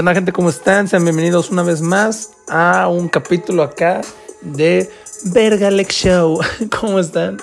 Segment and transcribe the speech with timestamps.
[0.00, 0.32] ¿Qué onda gente?
[0.32, 0.88] ¿Cómo están?
[0.88, 4.00] Sean bienvenidos una vez más a un capítulo acá
[4.40, 4.88] de
[5.26, 6.40] Vergalex Show.
[6.80, 7.36] ¿Cómo están?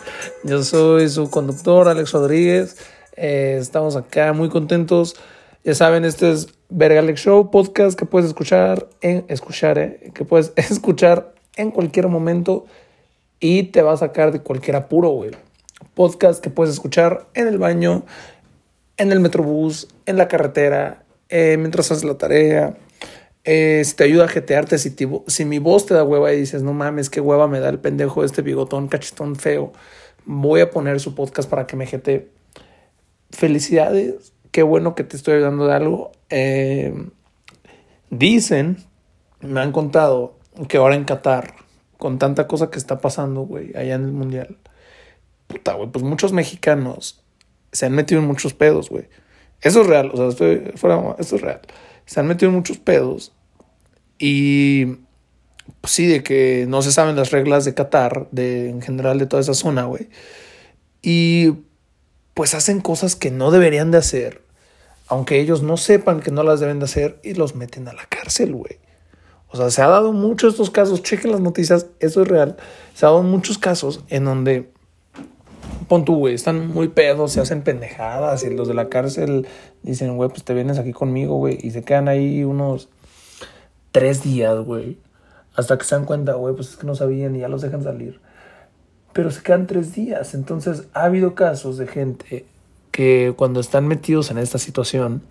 [0.43, 2.77] Yo soy su conductor Alex Rodríguez.
[3.15, 5.15] Eh, estamos acá muy contentos.
[5.63, 11.35] Ya saben, este es Vergalex Show, podcast que puedes escuchar escuchar, eh, que puedes escuchar
[11.57, 12.65] en cualquier momento
[13.39, 15.29] y te va a sacar de cualquier apuro, güey.
[15.93, 18.03] Podcast que puedes escuchar en el baño,
[18.97, 22.77] en el metrobús, en la carretera, eh, mientras haces la tarea.
[23.43, 24.93] Eh, si te ayuda a jetearte, si,
[25.27, 27.79] si mi voz te da hueva y dices, no mames, qué hueva me da el
[27.79, 29.71] pendejo de este bigotón cachetón feo,
[30.25, 32.29] voy a poner su podcast para que me jete.
[33.31, 36.11] Felicidades, qué bueno que te estoy ayudando de algo.
[36.29, 36.93] Eh,
[38.09, 38.77] dicen,
[39.39, 41.53] me han contado que ahora en Qatar,
[41.97, 44.57] con tanta cosa que está pasando, güey, allá en el mundial,
[45.47, 47.23] puta, güey, pues muchos mexicanos
[47.71, 49.07] se han metido en muchos pedos, güey.
[49.61, 51.61] Eso es real, o sea, estoy fuera, esto es real.
[52.05, 53.33] Se han metido muchos pedos
[54.19, 54.85] y
[55.81, 59.25] pues sí, de que no se saben las reglas de Qatar, de en general de
[59.25, 60.09] toda esa zona, güey.
[61.01, 61.53] Y
[62.33, 64.43] pues hacen cosas que no deberían de hacer,
[65.07, 68.05] aunque ellos no sepan que no las deben de hacer y los meten a la
[68.05, 68.79] cárcel, güey.
[69.49, 72.57] O sea, se ha dado muchos estos casos, chequen las noticias, eso es real.
[72.93, 74.69] Se ha dado muchos casos en donde
[75.87, 79.47] pon tú, güey, están muy pedos, se hacen pendejadas y los de la cárcel
[79.83, 82.89] dicen, güey, pues te vienes aquí conmigo, güey, y se quedan ahí unos
[83.91, 84.97] tres días, güey,
[85.55, 87.83] hasta que se dan cuenta, güey, pues es que no sabían y ya los dejan
[87.83, 88.19] salir.
[89.13, 92.45] Pero se quedan tres días, entonces ha habido casos de gente
[92.91, 95.21] que cuando están metidos en esta situación,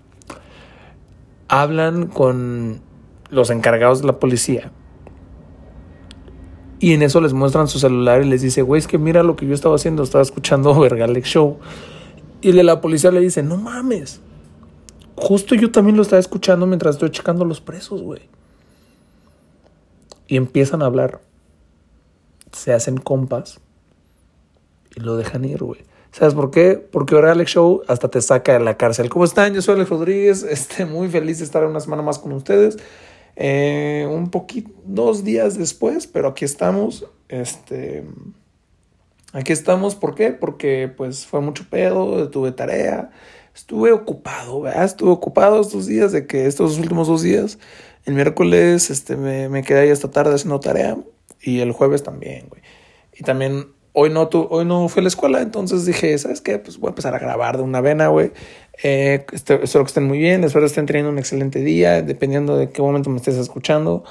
[1.48, 2.80] hablan con
[3.30, 4.72] los encargados de la policía
[6.78, 9.36] y en eso les muestran su celular y les dice, güey, es que mira lo
[9.36, 11.58] que yo estaba haciendo, estaba escuchando Vergalex Show.
[12.42, 14.20] Y de la policía le dice, no mames.
[15.16, 18.20] Justo yo también lo estaba escuchando mientras estoy checando los presos, güey.
[20.28, 21.20] Y empiezan a hablar.
[22.52, 23.60] Se hacen compas.
[24.94, 25.80] Y lo dejan ir, güey.
[26.12, 26.74] ¿Sabes por qué?
[26.74, 29.08] Porque Vergalex Show hasta te saca de la cárcel.
[29.08, 29.54] ¿Cómo están?
[29.54, 30.42] Yo soy Alex Rodríguez.
[30.50, 32.76] Este, muy feliz de estar una semana más con ustedes.
[33.36, 37.06] Eh, un poquito, dos días después, pero aquí estamos.
[37.28, 38.04] Este,
[39.32, 40.32] aquí estamos, ¿por qué?
[40.32, 43.10] Porque pues fue mucho pedo, tuve tarea,
[43.54, 44.84] estuve ocupado, ¿verdad?
[44.84, 47.58] Estuve ocupado estos días, de que estos últimos dos días,
[48.06, 50.96] el miércoles este, me, me quedé ahí esta tarde haciendo tarea
[51.42, 52.62] y el jueves también, güey.
[53.18, 56.58] Y también hoy no, tu, hoy no fui a la escuela, entonces dije, ¿sabes qué?
[56.58, 58.30] Pues voy a empezar a grabar de una vena, güey.
[58.82, 62.58] Eh, este, espero que estén muy bien, espero que estén teniendo un excelente día, dependiendo
[62.58, 64.04] de qué momento me estés escuchando.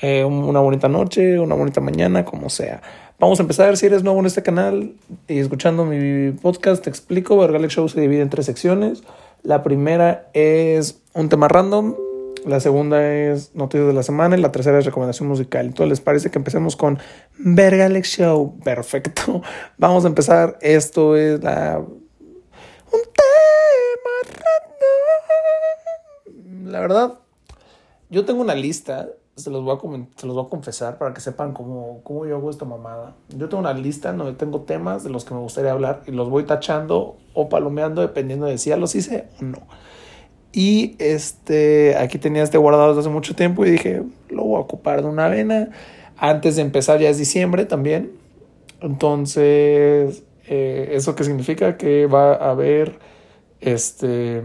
[0.00, 2.82] Eh, una bonita noche, una bonita mañana, como sea.
[3.18, 3.76] Vamos a empezar.
[3.76, 4.94] Si eres nuevo en este canal
[5.26, 7.36] y escuchando mi podcast, te explico.
[7.36, 9.02] Vergalex Show se divide en tres secciones.
[9.42, 11.96] La primera es un tema random.
[12.44, 15.66] La segunda es noticias de la semana y la tercera es recomendación musical.
[15.66, 16.98] Entonces, ¿les parece que empecemos con
[17.38, 18.58] Vergalex Show?
[18.64, 19.42] Perfecto.
[19.78, 20.58] Vamos a empezar.
[20.60, 21.78] Esto es la...
[21.78, 23.00] un
[26.72, 27.18] la verdad,
[28.08, 31.20] yo tengo una lista, se los voy a, se los voy a confesar para que
[31.20, 33.14] sepan cómo, cómo yo hago esta mamada.
[33.28, 36.30] Yo tengo una lista donde tengo temas de los que me gustaría hablar y los
[36.30, 39.58] voy tachando o palomeando dependiendo de si ya los hice o no.
[40.52, 44.60] Y este, aquí tenía este guardado desde hace mucho tiempo y dije, lo voy a
[44.60, 45.70] ocupar de una vena.
[46.16, 48.12] Antes de empezar ya es diciembre también.
[48.80, 51.76] Entonces, eh, ¿eso qué significa?
[51.76, 52.98] Que va a haber
[53.60, 54.42] este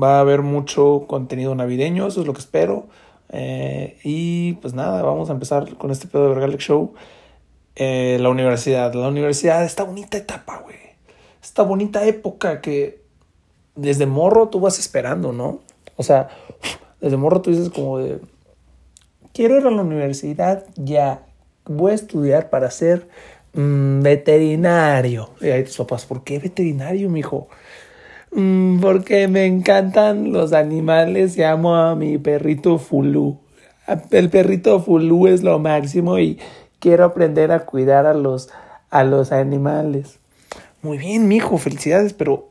[0.00, 2.88] Va a haber mucho contenido navideño, eso es lo que espero.
[3.30, 6.94] Eh, y pues nada, vamos a empezar con este pedo de Vergalex Show.
[7.74, 8.92] Eh, la universidad.
[8.92, 10.76] La universidad, esta bonita etapa, güey.
[11.42, 13.02] Esta bonita época que
[13.78, 15.60] desde morro tú vas esperando, ¿no?
[15.96, 16.28] O sea,
[17.00, 18.18] desde morro tú dices como de,
[19.32, 21.22] quiero ir a la universidad ya,
[21.64, 23.08] voy a estudiar para ser
[23.54, 25.30] mm, veterinario.
[25.40, 27.48] Y ahí tus papás, ¿por qué veterinario, mijo?
[28.32, 33.38] Mm, porque me encantan los animales y amo a mi perrito Fulu.
[34.10, 36.38] El perrito Fulu es lo máximo y
[36.80, 38.50] quiero aprender a cuidar a los,
[38.90, 40.18] a los animales.
[40.82, 42.48] Muy bien, mijo, felicidades, pero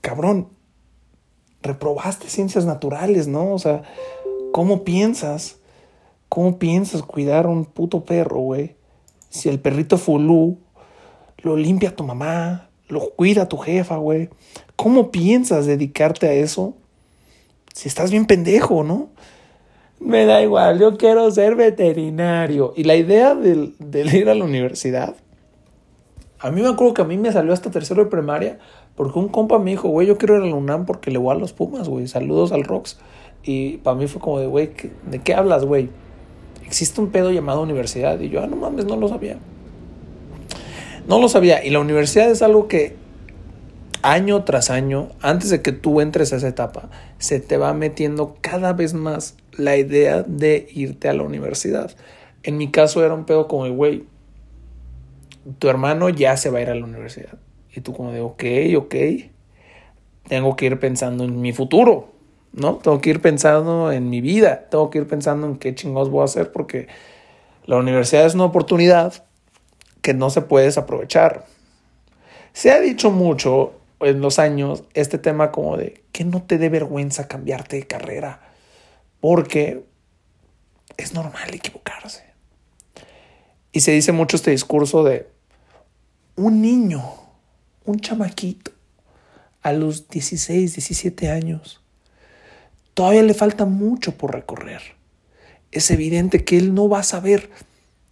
[0.00, 0.48] cabrón,
[1.62, 3.52] reprobaste ciencias naturales, ¿no?
[3.52, 3.82] O sea,
[4.52, 5.58] ¿cómo piensas?
[6.28, 8.76] ¿Cómo piensas cuidar a un puto perro, güey?
[9.30, 10.58] Si el perrito Fulu
[11.38, 14.28] lo limpia tu mamá, lo cuida tu jefa, güey.
[14.76, 16.74] ¿Cómo piensas dedicarte a eso?
[17.72, 19.08] Si estás bien pendejo, ¿no?
[20.00, 22.72] Me da igual, yo quiero ser veterinario.
[22.76, 23.72] Y la idea de,
[24.12, 25.14] ir a la universidad,
[26.38, 28.58] a mí me acuerdo que a mí me salió hasta tercero de primaria,
[28.96, 31.34] Porque un compa me dijo, güey, yo quiero ir a la UNAM porque le voy
[31.34, 32.06] a los Pumas, güey.
[32.06, 32.98] Saludos al Rox.
[33.42, 34.70] Y para mí fue como de, güey,
[35.10, 35.90] ¿de qué hablas, güey?
[36.64, 38.18] Existe un pedo llamado universidad.
[38.20, 39.38] Y yo, ah, no mames, no lo sabía.
[41.08, 41.64] No lo sabía.
[41.64, 42.96] Y la universidad es algo que
[44.02, 48.36] año tras año, antes de que tú entres a esa etapa, se te va metiendo
[48.42, 51.90] cada vez más la idea de irte a la universidad.
[52.42, 54.04] En mi caso era un pedo como, güey,
[55.58, 57.38] tu hermano ya se va a ir a la universidad.
[57.74, 58.44] Y tú como de, ok,
[58.76, 58.94] ok,
[60.28, 62.12] tengo que ir pensando en mi futuro,
[62.52, 62.76] ¿no?
[62.76, 66.22] Tengo que ir pensando en mi vida, tengo que ir pensando en qué chingados voy
[66.22, 66.86] a hacer porque
[67.66, 69.24] la universidad es una oportunidad
[70.02, 71.46] que no se puede desaprovechar.
[72.52, 76.68] Se ha dicho mucho en los años este tema como de que no te dé
[76.68, 78.40] vergüenza cambiarte de carrera,
[79.20, 79.84] porque
[80.96, 82.24] es normal equivocarse.
[83.72, 85.28] Y se dice mucho este discurso de
[86.36, 87.23] un niño
[87.84, 88.72] un chamaquito
[89.62, 91.82] a los 16, 17 años.
[92.94, 94.82] Todavía le falta mucho por recorrer.
[95.72, 97.50] Es evidente que él no va a saber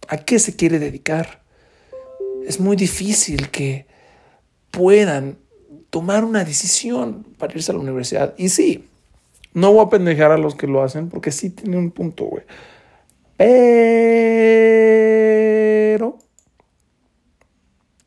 [0.07, 1.41] a qué se quiere dedicar.
[2.45, 3.85] Es muy difícil que
[4.71, 5.37] puedan
[5.89, 8.33] tomar una decisión para irse a la universidad.
[8.37, 8.85] Y sí,
[9.53, 12.43] no voy a pendejar a los que lo hacen porque sí tiene un punto, güey.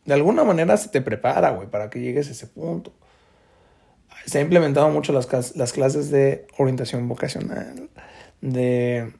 [0.06, 2.92] De alguna manera se te prepara, güey, para que llegues a ese punto.
[4.26, 7.90] Se ha implementado mucho las, las clases de orientación vocacional,
[8.40, 9.12] de...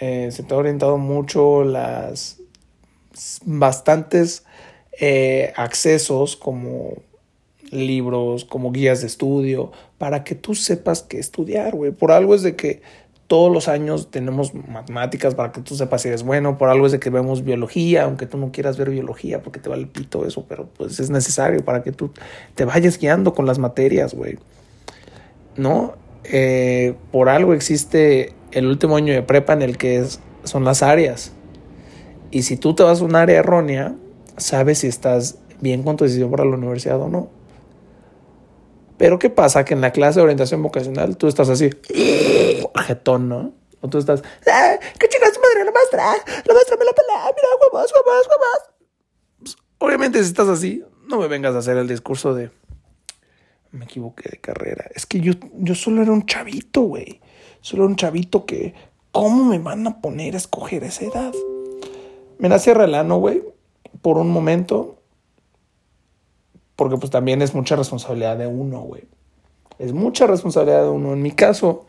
[0.00, 2.38] Eh, se te ha orientado mucho las
[3.44, 4.44] bastantes
[5.00, 6.94] eh, accesos como
[7.70, 11.92] libros, como guías de estudio, para que tú sepas qué estudiar, güey.
[11.92, 12.82] Por algo es de que
[13.34, 16.92] todos los años tenemos matemáticas para que tú sepas si eres bueno, por algo es
[16.92, 20.24] de que vemos biología, aunque tú no quieras ver biología porque te vale el pito
[20.24, 22.12] eso, pero pues es necesario para que tú
[22.54, 24.38] te vayas guiando con las materias, güey.
[25.56, 25.94] ¿No?
[26.22, 30.84] Eh, por algo existe el último año de prepa en el que es, son las
[30.84, 31.32] áreas.
[32.30, 33.96] Y si tú te vas a un área errónea,
[34.36, 37.30] sabes si estás bien con tu decisión para la universidad o no.
[38.96, 39.64] Pero ¿qué pasa?
[39.64, 41.70] Que en la clase de orientación vocacional tú estás así,
[42.84, 43.54] jetón, ¿no?
[43.80, 46.14] O tú estás, ¡Ah, ¿qué chingas madre la maestra?
[46.44, 48.70] La maestra me la pelea, mira, huevos, huevos, huevos.
[49.40, 52.50] Pues, obviamente si estás así, no me vengas a hacer el discurso de,
[53.72, 54.86] me equivoqué de carrera.
[54.94, 57.20] Es que yo, yo solo era un chavito, güey.
[57.60, 58.74] Solo era un chavito que,
[59.10, 61.32] ¿cómo me van a poner a escoger esa edad?
[62.38, 63.42] Me nací relano, güey,
[64.00, 65.02] por un momento
[66.76, 69.04] porque pues también es mucha responsabilidad de uno, güey.
[69.78, 71.12] Es mucha responsabilidad de uno.
[71.12, 71.86] En mi caso,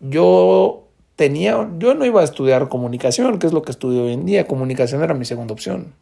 [0.00, 4.26] yo tenía, yo no iba a estudiar comunicación, que es lo que estudio hoy en
[4.26, 4.46] día.
[4.46, 5.94] Comunicación era mi segunda opción.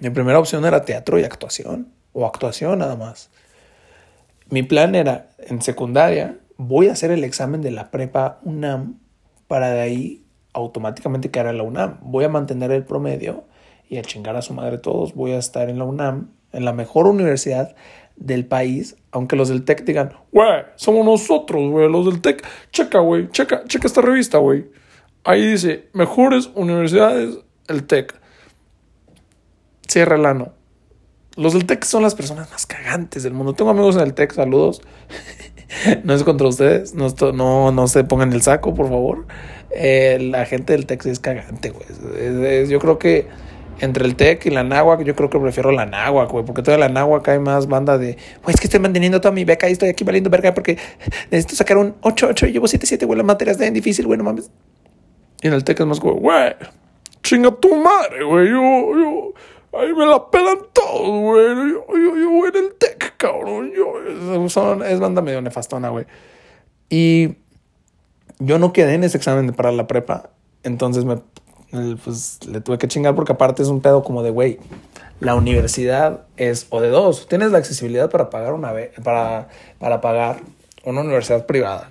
[0.00, 3.30] Mi primera opción era teatro y actuación, o actuación nada más.
[4.48, 8.98] Mi plan era, en secundaria, voy a hacer el examen de la prepa UNAM
[9.46, 11.98] para de ahí automáticamente quedar en la UNAM.
[12.02, 13.44] Voy a mantener el promedio
[13.88, 15.14] y a chingar a su madre todos.
[15.14, 17.74] Voy a estar en la UNAM en la mejor universidad
[18.16, 22.98] del país, aunque los del TEC digan, güey, somos nosotros, güey, los del TEC, checa,
[22.98, 24.66] güey, checa, checa esta revista, güey.
[25.24, 28.14] Ahí dice, mejores universidades, el TEC.
[29.86, 30.52] Cierra el ano.
[31.36, 33.54] Los del TEC son las personas más cagantes del mundo.
[33.54, 34.82] Tengo amigos en el TEC, saludos.
[36.04, 39.26] no es contra ustedes, no, no, no se pongan el saco, por favor.
[39.70, 42.68] Eh, la gente del TEC es cagante, güey.
[42.68, 43.28] yo creo que
[43.80, 46.78] entre el TEC y la NAWAC, yo creo que prefiero la NAWAC, güey, porque toda
[46.78, 49.72] la NAWAC hay más banda de, güey, es que estoy manteniendo toda mi beca y
[49.72, 50.78] estoy aquí valiendo verga porque
[51.30, 54.50] necesito sacar un 8-8 y llevo 7-7, güey, las materias de difícil, güey, no mames.
[55.42, 56.54] Y en el TEC es más, güey, güey,
[57.22, 58.54] chinga tu madre, güey, yo,
[58.96, 64.48] yo, ahí me la pelan todos, güey, yo, yo, yo, en el TEC, cabrón, yo,
[64.48, 66.06] son, es banda medio nefastona, güey.
[66.90, 67.36] Y
[68.38, 70.30] yo no quedé en ese examen para la prepa,
[70.62, 71.18] entonces me
[71.70, 74.58] pues le tuve que chingar porque aparte es un pedo como de, güey,
[75.20, 78.72] la universidad es o de dos, tienes la accesibilidad para pagar una
[79.02, 79.48] para,
[79.78, 80.40] para pagar
[80.84, 81.90] una universidad privada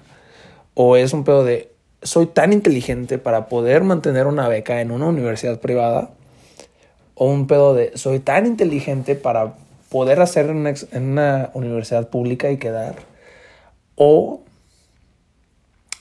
[0.74, 5.08] o es un pedo de soy tan inteligente para poder mantener una beca en una
[5.08, 6.12] universidad privada
[7.16, 9.56] o un pedo de soy tan inteligente para
[9.90, 12.96] poder hacer en una universidad pública y quedar
[13.96, 14.42] o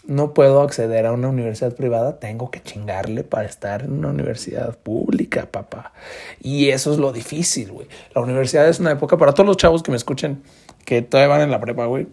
[0.06, 4.78] no puedo acceder a una universidad privada, tengo que chingarle para estar en una universidad
[4.78, 5.92] pública, papá.
[6.40, 7.88] Y eso es lo difícil, güey.
[8.14, 10.42] La universidad es una época para todos los chavos que me escuchen,
[10.84, 12.06] que todavía van en la prepa, güey.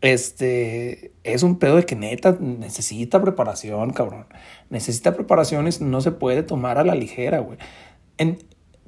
[0.00, 4.26] Este es un pedo de que neta necesita preparación, cabrón.
[4.68, 7.58] Necesita preparaciones, no se puede tomar a la ligera, güey.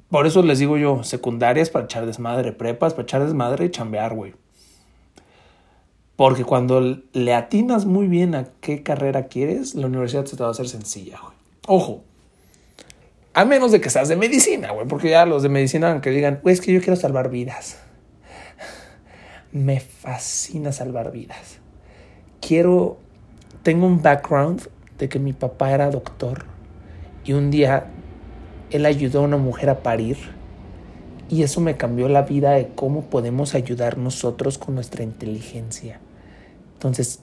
[0.09, 4.13] Por eso les digo yo, secundarias para echar desmadre, prepas para echar desmadre y chambear,
[4.13, 4.35] güey.
[6.17, 6.81] Porque cuando
[7.13, 10.67] le atinas muy bien a qué carrera quieres, la universidad se te va a hacer
[10.67, 11.37] sencilla, güey.
[11.67, 12.03] Ojo,
[13.35, 16.39] a menos de que seas de medicina, güey, porque ya los de medicina, que digan,
[16.41, 17.77] güey, es que yo quiero salvar vidas.
[19.51, 21.59] Me fascina salvar vidas.
[22.41, 22.97] Quiero,
[23.61, 26.45] tengo un background de que mi papá era doctor
[27.23, 27.91] y un día
[28.71, 30.17] él ayudó a una mujer a parir
[31.29, 35.99] y eso me cambió la vida de cómo podemos ayudar nosotros con nuestra inteligencia.
[36.77, 37.21] Entonces,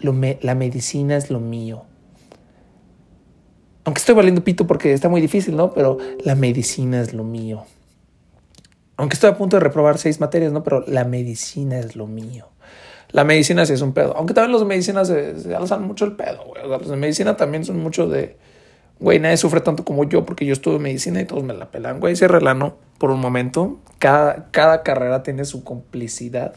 [0.00, 1.84] la medicina es lo mío.
[3.84, 5.72] Aunque estoy valiendo pito porque está muy difícil, ¿no?
[5.72, 7.64] Pero la medicina es lo mío.
[8.96, 10.62] Aunque estoy a punto de reprobar seis materias, ¿no?
[10.62, 12.48] Pero la medicina es lo mío.
[13.10, 14.14] La medicina sí es un pedo.
[14.16, 16.68] Aunque también los de medicina se, se alzan mucho el pedo, güey.
[16.68, 18.36] Los de medicina también son mucho de
[19.00, 22.00] güey, nadie sufre tanto como yo porque yo estuve medicina y todos me la pelan,
[22.00, 23.78] güey, se relano por un momento.
[23.98, 26.54] Cada, cada carrera tiene su complicidad.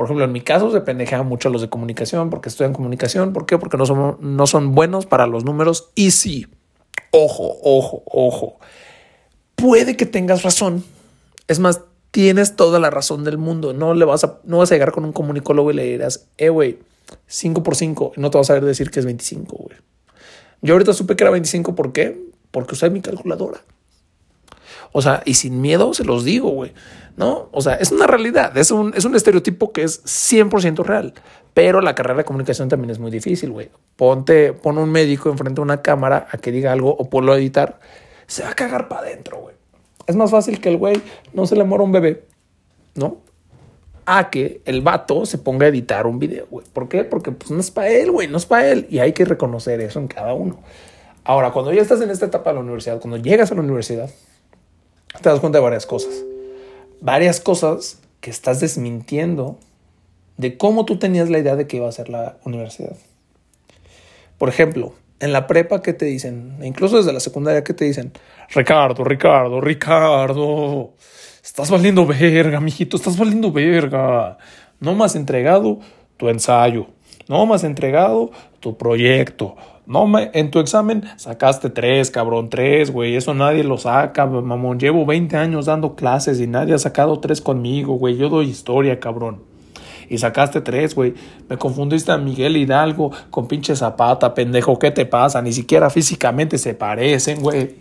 [0.00, 3.34] Por ejemplo, en mi caso se pendejean mucho los de comunicación porque estoy en comunicación.
[3.34, 3.58] ¿Por qué?
[3.58, 5.90] Porque no son, no son buenos para los números.
[5.94, 6.46] Y sí,
[7.10, 8.58] ojo, ojo, ojo.
[9.56, 10.84] Puede que tengas razón.
[11.48, 13.74] Es más, tienes toda la razón del mundo.
[13.74, 16.48] No le vas a, no vas a llegar con un comunicólogo y le dirás, eh,
[16.48, 16.78] güey,
[17.26, 18.12] 5 por 5.
[18.16, 19.76] Y no te vas a saber decir que es 25, güey.
[20.62, 22.18] Yo ahorita supe que era 25, ¿por qué?
[22.50, 23.60] Porque usé mi calculadora.
[24.92, 26.72] O sea, y sin miedo se los digo, güey.
[27.16, 27.48] ¿No?
[27.52, 31.12] O sea, es una realidad, es un, es un estereotipo que es 100% real.
[31.52, 33.70] Pero la carrera de comunicación también es muy difícil, güey.
[33.96, 37.38] Ponte, pon un médico enfrente de una cámara a que diga algo o ponlo a
[37.38, 37.78] editar.
[38.26, 39.54] Se va a cagar para adentro, güey.
[40.06, 41.00] Es más fácil que el güey
[41.34, 42.24] no se le muera un bebé,
[42.94, 43.18] ¿no?
[44.06, 46.66] a que el vato se ponga a editar un video, güey.
[46.72, 47.04] ¿Por qué?
[47.04, 48.88] Porque pues no es para él, güey, no es para él.
[48.90, 50.58] Y hay que reconocer eso en cada uno.
[51.22, 54.10] Ahora, cuando ya estás en esta etapa de la universidad, cuando llegas a la universidad,
[55.22, 56.24] te das cuenta de varias cosas.
[57.00, 59.58] Varias cosas que estás desmintiendo
[60.36, 62.96] de cómo tú tenías la idea de que iba a ser la universidad.
[64.38, 68.12] Por ejemplo, en la prepa que te dicen, incluso desde la secundaria que te dicen,
[68.54, 70.94] Ricardo, Ricardo, Ricardo,
[71.42, 74.36] Estás valiendo verga, mijito, estás valiendo verga.
[74.78, 75.80] No has entregado
[76.16, 76.86] tu ensayo.
[77.28, 79.56] No has entregado tu proyecto.
[79.90, 83.16] No me, en tu examen sacaste tres, cabrón, tres, güey.
[83.16, 84.78] Eso nadie lo saca, mamón.
[84.78, 88.16] Llevo 20 años dando clases y nadie ha sacado tres conmigo, güey.
[88.16, 89.42] Yo doy historia, cabrón.
[90.08, 91.14] Y sacaste tres, güey.
[91.48, 94.78] Me confundiste a Miguel Hidalgo con pinche Zapata, pendejo.
[94.78, 95.42] ¿Qué te pasa?
[95.42, 97.78] Ni siquiera físicamente se parecen, güey.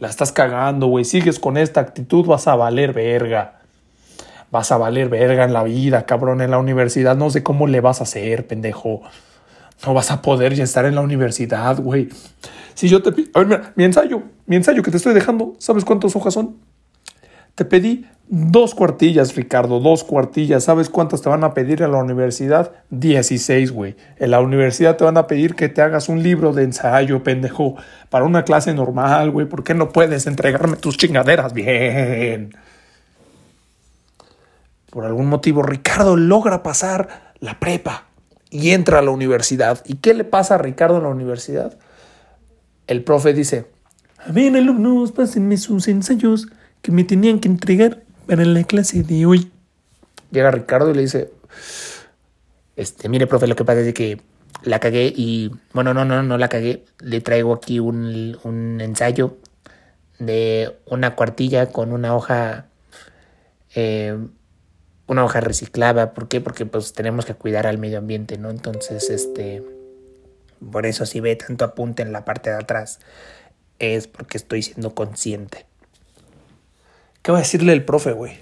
[0.00, 1.06] La estás cagando, güey.
[1.06, 3.62] Sigues con esta actitud, vas a valer verga.
[4.50, 6.42] Vas a valer verga en la vida, cabrón.
[6.42, 9.00] En la universidad no sé cómo le vas a hacer, pendejo.
[9.86, 12.08] No vas a poder ya estar en la universidad, güey.
[12.74, 13.10] Si yo te...
[13.34, 16.56] A ver, mira, mi ensayo, mi ensayo que te estoy dejando, ¿sabes cuántas hojas son?
[17.54, 20.64] Te pedí dos cuartillas, Ricardo, dos cuartillas.
[20.64, 22.72] ¿Sabes cuántas te van a pedir en la universidad?
[22.88, 23.94] Dieciséis, güey.
[24.16, 27.76] En la universidad te van a pedir que te hagas un libro de ensayo, pendejo,
[28.08, 29.46] para una clase normal, güey.
[29.46, 32.56] ¿Por qué no puedes entregarme tus chingaderas bien?
[34.90, 38.06] Por algún motivo, Ricardo logra pasar la prepa
[38.52, 39.82] y entra a la universidad.
[39.86, 41.76] ¿Y qué le pasa a Ricardo en la universidad?
[42.86, 43.66] El profe dice,
[44.18, 46.48] a ver, alumnos, pásenme sus ensayos
[46.82, 49.50] que me tenían que entregar para la clase de hoy.
[50.30, 51.30] Llega Ricardo y le dice,
[52.76, 54.20] este, mire, profe, lo que pasa es que
[54.64, 56.84] la cagué y, bueno, no, no, no la cagué.
[57.00, 59.38] Le traigo aquí un, un ensayo
[60.18, 62.66] de una cuartilla con una hoja,
[63.74, 64.18] eh,
[65.06, 66.14] una hoja reciclada.
[66.14, 66.40] ¿Por qué?
[66.40, 68.50] Porque pues tenemos que cuidar al medio ambiente, ¿no?
[68.50, 69.62] Entonces, este,
[70.70, 73.00] por eso si ve tanto apunte en la parte de atrás,
[73.78, 75.66] es porque estoy siendo consciente.
[77.22, 78.38] ¿Qué va a decirle el profe, güey?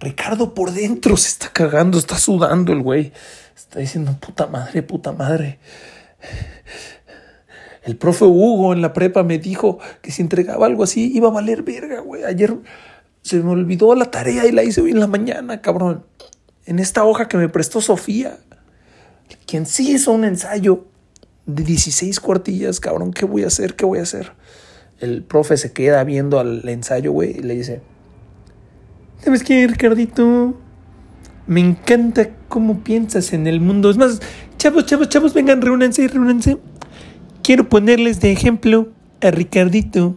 [0.00, 3.12] Ricardo por dentro se está cagando, está sudando el güey.
[3.56, 5.58] Está diciendo, puta madre, puta madre.
[7.82, 11.32] El profe Hugo en la prepa me dijo que si entregaba algo así iba a
[11.32, 12.24] valer verga, güey.
[12.24, 12.54] Ayer
[13.28, 16.04] se me olvidó la tarea y la hice hoy en la mañana, cabrón.
[16.66, 18.38] En esta hoja que me prestó Sofía.
[19.46, 20.86] Quien sí hizo un ensayo
[21.46, 23.12] de 16 cuartillas, cabrón.
[23.12, 23.74] ¿Qué voy a hacer?
[23.74, 24.32] ¿Qué voy a hacer?
[25.00, 27.80] el profe se queda viendo al ensayo, güey, y le dice,
[29.22, 30.54] ¿sabes qué, Ricardito?
[31.46, 33.90] Me encanta cómo piensas en el mundo.
[33.90, 34.20] Es más,
[34.58, 36.58] chavos, chavos, chavos, vengan, reúnanse, reúnanse.
[37.42, 38.88] Quiero ponerles de ejemplo
[39.22, 40.16] a Ricardito,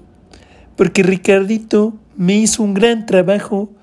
[0.76, 3.74] porque Ricardito me hizo un gran trabajo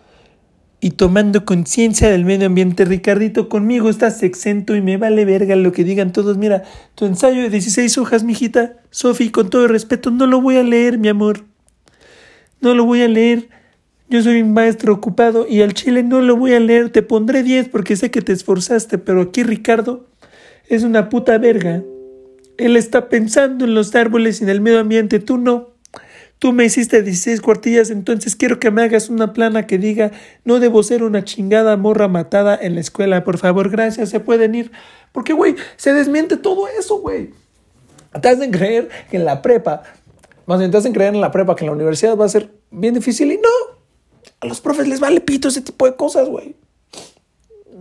[0.81, 5.73] y tomando conciencia del medio ambiente, Ricardito, conmigo estás exento y me vale verga lo
[5.73, 6.39] que digan todos.
[6.39, 6.63] Mira,
[6.95, 8.77] tu ensayo de 16 hojas, mijita.
[8.91, 11.47] Sofi, con todo respeto, no lo voy a leer, mi amor.
[12.61, 13.49] no lo voy a leer.
[14.09, 16.91] Yo soy un maestro ocupado y al chile no lo voy a leer.
[16.91, 20.07] Te pondré 10 porque sé que te esforzaste, pero aquí Ricardo
[20.69, 21.83] es una puta verga.
[22.57, 25.78] Él está pensando en los árboles y en el medio ambiente, tú no.
[26.39, 30.13] Tú me hiciste 16 cuartillas, entonces quiero que me hagas una plana que diga
[30.45, 33.25] no debo ser una chingada morra matada en la escuela.
[33.25, 34.71] Por favor, gracias, se pueden ir.
[35.13, 37.31] Porque, güey, se desmiente todo eso, güey.
[38.21, 39.83] Te hacen creer que en la prepa,
[40.47, 42.51] más bien te hacen creer en la prepa que en la universidad va a ser
[42.71, 43.79] bien difícil y no.
[44.41, 46.55] A los profes les vale pito ese tipo de cosas, güey.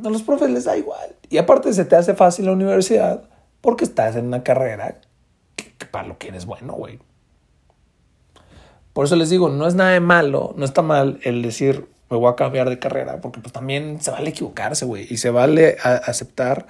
[0.03, 1.15] A los profes les da igual.
[1.29, 3.23] Y aparte se te hace fácil la universidad
[3.61, 4.99] porque estás en una carrera
[5.55, 6.99] que, para lo que eres bueno, güey.
[8.97, 12.17] Por eso les digo, no es nada de malo, no está mal el decir me
[12.17, 15.77] voy a cambiar de carrera, porque pues también se vale equivocarse, güey, y se vale
[15.83, 16.65] aceptar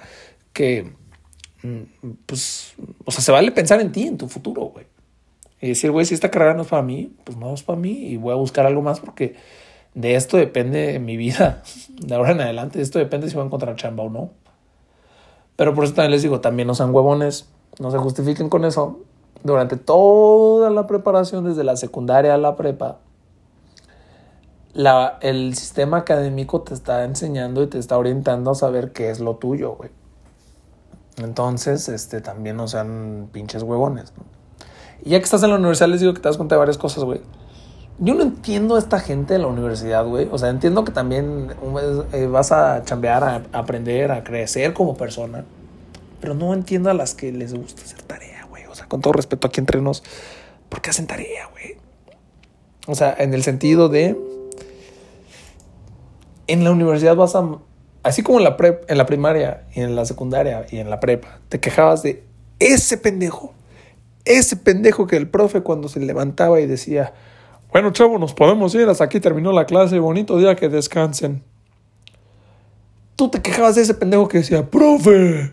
[0.52, 0.92] que,
[1.62, 2.74] mm, pues,
[3.06, 4.84] o sea, se vale pensar en ti, en tu futuro, güey.
[5.62, 7.92] Y decir, güey, si esta carrera no es para mí, pues no es para mí
[7.92, 9.34] y voy a buscar algo más porque
[9.94, 11.62] de esto depende mi vida.
[11.98, 14.32] De ahora en adelante, de esto depende si voy a encontrar chamba o no.
[15.56, 19.02] Pero por eso también les digo, también no sean huevones, no se justifiquen con eso
[19.42, 22.98] durante toda la preparación, desde la secundaria a la prepa,
[24.74, 29.20] la, el sistema académico te está enseñando y te está orientando a saber qué es
[29.20, 29.90] lo tuyo, güey.
[31.16, 34.12] Entonces, este, también no sean pinches huevones.
[35.04, 36.78] Y ya que estás en la universidad, les digo que te das cuenta de varias
[36.78, 37.20] cosas, güey.
[37.98, 40.28] Yo no entiendo a esta gente de la universidad, güey.
[40.30, 41.48] O sea, entiendo que también
[42.12, 45.44] eh, vas a chambear, a aprender, a crecer como persona.
[46.20, 48.02] Pero no entiendo a las que les gusta hacer
[48.86, 50.02] con todo respeto aquí entre nos,
[50.68, 51.76] ¿por qué hacen tarea, güey?
[52.86, 54.16] O sea, en el sentido de,
[56.46, 57.46] en la universidad vas a,
[58.02, 58.56] así como en la,
[58.88, 62.24] en la primaria y en la secundaria y en la prepa, te quejabas de
[62.58, 63.52] ese pendejo,
[64.24, 67.12] ese pendejo que el profe cuando se levantaba y decía,
[67.72, 71.44] bueno, chavo, nos podemos ir, hasta aquí terminó la clase, bonito día, que descansen.
[73.16, 75.52] Tú te quejabas de ese pendejo que decía, profe,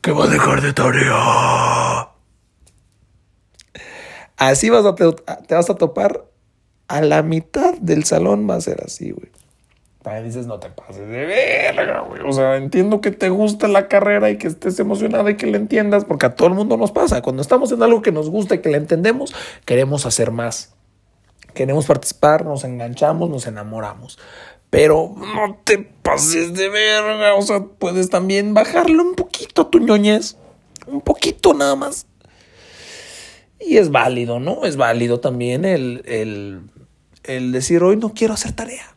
[0.00, 2.09] que va a dejar de tarea.
[4.40, 5.04] Así vas a te,
[5.54, 6.24] vas a topar
[6.88, 9.28] a la mitad del salón va a ser así, güey.
[10.00, 12.22] También dices, no te pases de verga, güey.
[12.26, 15.58] O sea, entiendo que te gusta la carrera y que estés emocionada y que la
[15.58, 17.20] entiendas, porque a todo el mundo nos pasa.
[17.20, 19.34] Cuando estamos en algo que nos gusta y que la entendemos,
[19.66, 20.74] queremos hacer más.
[21.52, 24.18] Queremos participar, nos enganchamos, nos enamoramos.
[24.70, 27.34] Pero no te pases de verga.
[27.34, 30.38] O sea, puedes también bajarle un poquito a tu ñoñez.
[30.86, 32.06] Un poquito nada más.
[33.60, 34.64] Y es válido, ¿no?
[34.64, 36.02] Es válido también el,
[37.24, 38.96] el, decir, hoy no quiero hacer tarea.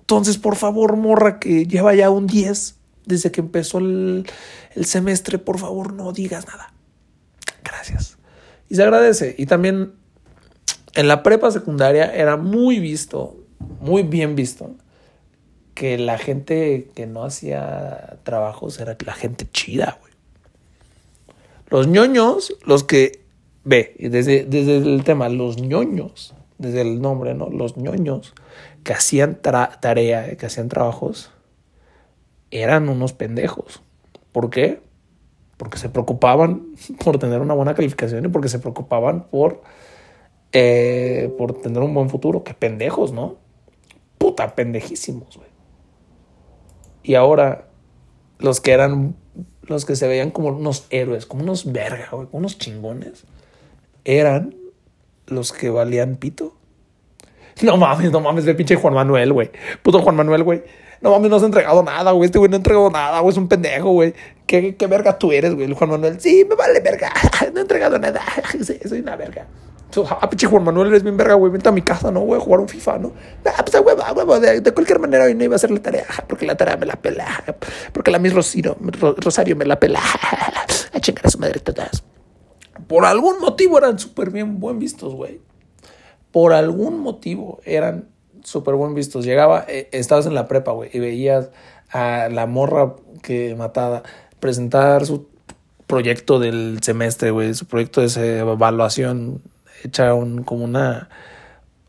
[0.00, 4.26] Entonces, por favor, morra, que lleva ya un 10 desde que empezó el,
[4.74, 6.72] el semestre, por favor, no digas nada.
[7.62, 8.18] Gracias.
[8.68, 9.34] Y se agradece.
[9.38, 9.92] Y también
[10.94, 13.36] en la prepa secundaria era muy visto,
[13.80, 14.74] muy bien visto,
[15.74, 20.09] que la gente que no hacía trabajos era la gente chida, güey.
[21.70, 23.24] Los ñoños, los que,
[23.64, 27.48] ve, desde, desde el tema, los ñoños, desde el nombre, ¿no?
[27.48, 28.34] Los ñoños
[28.82, 31.30] que hacían tarea, que hacían trabajos,
[32.50, 33.82] eran unos pendejos.
[34.32, 34.82] ¿Por qué?
[35.56, 39.62] Porque se preocupaban por tener una buena calificación y porque se preocupaban por,
[40.52, 42.42] eh, por tener un buen futuro.
[42.42, 43.36] Qué pendejos, ¿no?
[44.18, 45.48] Puta, pendejísimos, güey.
[47.02, 47.68] Y ahora,
[48.38, 49.14] los que eran
[49.62, 53.24] los que se veían como unos héroes, como unos verga, güey, como unos chingones,
[54.04, 54.54] eran
[55.26, 56.54] los que valían pito.
[57.62, 59.50] No mames, no mames, ve pinche Juan Manuel, güey.
[59.82, 60.62] Puto Juan Manuel, güey.
[61.00, 62.26] No mames, no has entregado nada, güey.
[62.26, 63.32] Este güey no ha entregado nada, güey.
[63.32, 64.14] Es un pendejo, güey.
[64.46, 65.72] ¿Qué, ¿Qué, verga tú eres, güey?
[65.72, 66.20] Juan Manuel.
[66.20, 67.12] Sí, me vale verga.
[67.52, 68.20] No he entregado nada.
[68.64, 69.46] Sí, soy una verga.
[70.08, 71.52] Ah, pinche Juan Manuel, eres bien verga, güey.
[71.52, 72.20] Vente a mi casa, ¿no?
[72.20, 73.12] Voy a jugar un FIFA, ¿no?
[73.44, 74.38] Ah, pues a huevo, a huevo.
[74.38, 76.06] De, cualquier manera hoy no iba a hacer la tarea.
[76.28, 77.26] Porque la tarea me la pela.
[77.92, 78.76] Porque la Miss Rosario,
[79.16, 80.00] Rosario me la pela.
[80.92, 82.04] A chingar a su madre todas.
[82.86, 85.40] Por algún motivo eran súper bien buen vistos, güey.
[86.32, 88.08] Por algún motivo eran
[88.42, 89.24] súper buen vistos.
[89.24, 91.50] Llegaba, eh, estabas en la prepa, güey, y veías
[91.90, 94.02] a la morra que matada
[94.38, 95.28] presentar su
[95.86, 99.42] proyecto del semestre, güey, su proyecto de evaluación
[99.82, 101.08] hecha un, como una...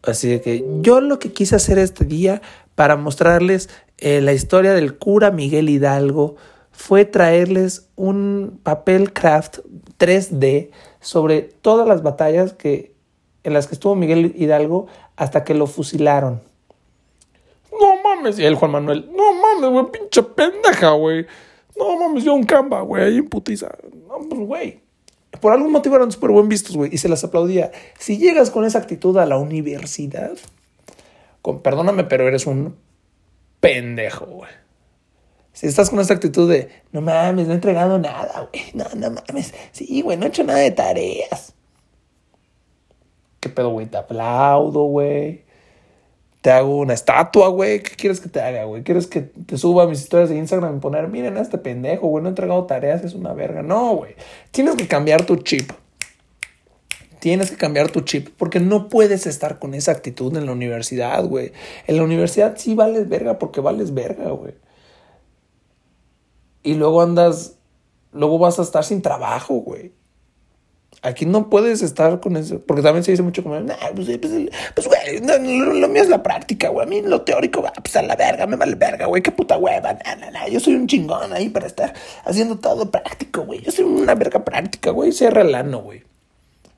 [0.04, 2.42] Así de que yo lo que quise hacer este día
[2.74, 6.36] para mostrarles eh, la historia del cura Miguel Hidalgo
[6.72, 9.60] fue traerles un papel craft
[10.00, 12.96] 3D sobre todas las batallas que,
[13.44, 16.42] en las que estuvo Miguel Hidalgo hasta que lo fusilaron.
[17.80, 21.28] No mames, y el Juan Manuel, no mames, güey, pinche pendeja, güey.
[21.78, 23.70] No mames, yo un camba, güey, ahí en putiza.
[24.08, 24.82] No, pues, güey,
[25.42, 27.72] por algún motivo eran súper buen vistos, güey, y se las aplaudía.
[28.00, 30.32] Si llegas con esa actitud a la universidad,
[31.42, 32.78] con, perdóname, pero eres un
[33.60, 34.52] pendejo, güey.
[35.54, 39.12] Si estás con esa actitud de, no mames, no he entregado nada, güey, no, no
[39.12, 41.54] mames, sí, güey, no he hecho nada de tareas.
[43.42, 43.88] ¿Qué pedo, güey?
[43.88, 45.44] Te aplaudo, güey.
[46.42, 47.84] Te hago una estatua, güey.
[47.84, 48.84] ¿Qué quieres que te haga, güey?
[48.84, 52.24] ¿Quieres que te suba mis historias de Instagram y poner, miren a este pendejo, güey,
[52.24, 53.62] no he entregado tareas, es una verga?
[53.62, 54.16] No, güey.
[54.50, 55.72] Tienes que cambiar tu chip.
[57.20, 61.24] Tienes que cambiar tu chip porque no puedes estar con esa actitud en la universidad,
[61.26, 61.52] güey.
[61.86, 64.56] En la universidad sí vales verga porque vales verga, güey.
[66.64, 67.58] Y luego andas,
[68.12, 69.92] luego vas a estar sin trabajo, güey.
[71.04, 74.34] Aquí no puedes estar con eso, porque también se dice mucho como, nah, pues, pues,
[74.76, 75.20] pues güey,
[75.80, 78.46] lo, mío es la práctica, güey, a mí lo teórico va pues a la verga,
[78.46, 81.66] me vale verga, güey, qué puta hueva, nah, nah, yo soy un chingón ahí para
[81.66, 81.92] estar
[82.24, 86.04] haciendo todo práctico, güey, yo soy una verga práctica, güey, soy relano, güey.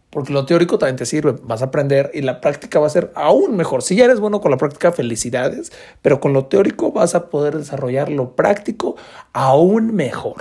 [0.10, 3.12] Porque lo teórico también te sirve, vas a aprender y la práctica va a ser
[3.16, 3.82] aún mejor.
[3.82, 5.72] Si ya eres bueno con la práctica, felicidades,
[6.04, 8.96] pero con lo teórico vas a poder desarrollar lo práctico
[9.34, 10.36] aún mejor.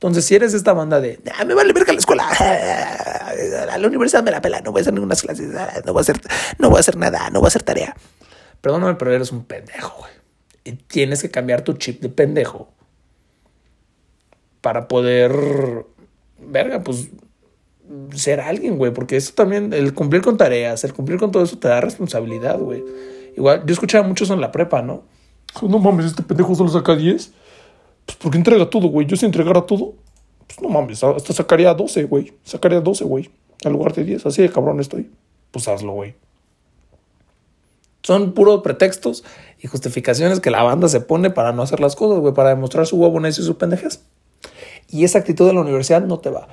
[0.00, 2.26] Entonces, si eres esta banda de, ah, me vale verga la escuela,
[3.70, 5.42] a la universidad me la pela, no voy a hacer ninguna clase,
[5.84, 6.18] no voy a hacer,
[6.58, 7.94] no voy a hacer nada, no voy a hacer tarea.
[8.62, 10.12] Perdóname, pero eres un pendejo, güey.
[10.64, 12.72] Y tienes que cambiar tu chip de pendejo
[14.62, 15.84] para poder,
[16.38, 17.10] verga, pues
[18.14, 21.58] ser alguien, güey, porque eso también, el cumplir con tareas, el cumplir con todo eso
[21.58, 22.82] te da responsabilidad, güey.
[23.36, 25.02] Igual, yo escuchaba muchos en la prepa, ¿no?
[25.60, 27.32] No mames, este pendejo solo saca 10.
[28.06, 29.06] Pues porque entrega todo, güey.
[29.06, 29.94] Yo si entregara todo,
[30.46, 32.32] pues no mames, hasta sacaría 12, güey.
[32.44, 33.30] Sacaría 12, güey.
[33.62, 34.26] En lugar de 10.
[34.26, 35.10] Así de cabrón estoy.
[35.50, 36.14] Pues hazlo, güey.
[38.02, 39.24] Son puros pretextos
[39.60, 42.86] y justificaciones que la banda se pone para no hacer las cosas, güey, para demostrar
[42.86, 44.02] su huevones y su pendejes.
[44.88, 46.48] Y esa actitud de la universidad no te va.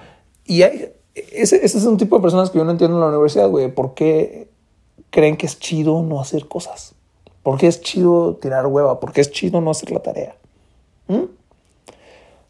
[0.46, 3.08] Y hay, ese, ese es un tipo de personas que yo no entiendo en la
[3.08, 3.74] universidad, güey.
[3.74, 4.50] ¿Por qué
[5.10, 6.96] creen que es chido no hacer cosas?
[7.44, 9.00] ¿Por qué es chido tirar hueva?
[9.00, 10.36] ¿Por qué es chido no hacer la tarea?
[11.08, 11.24] ¿Mm?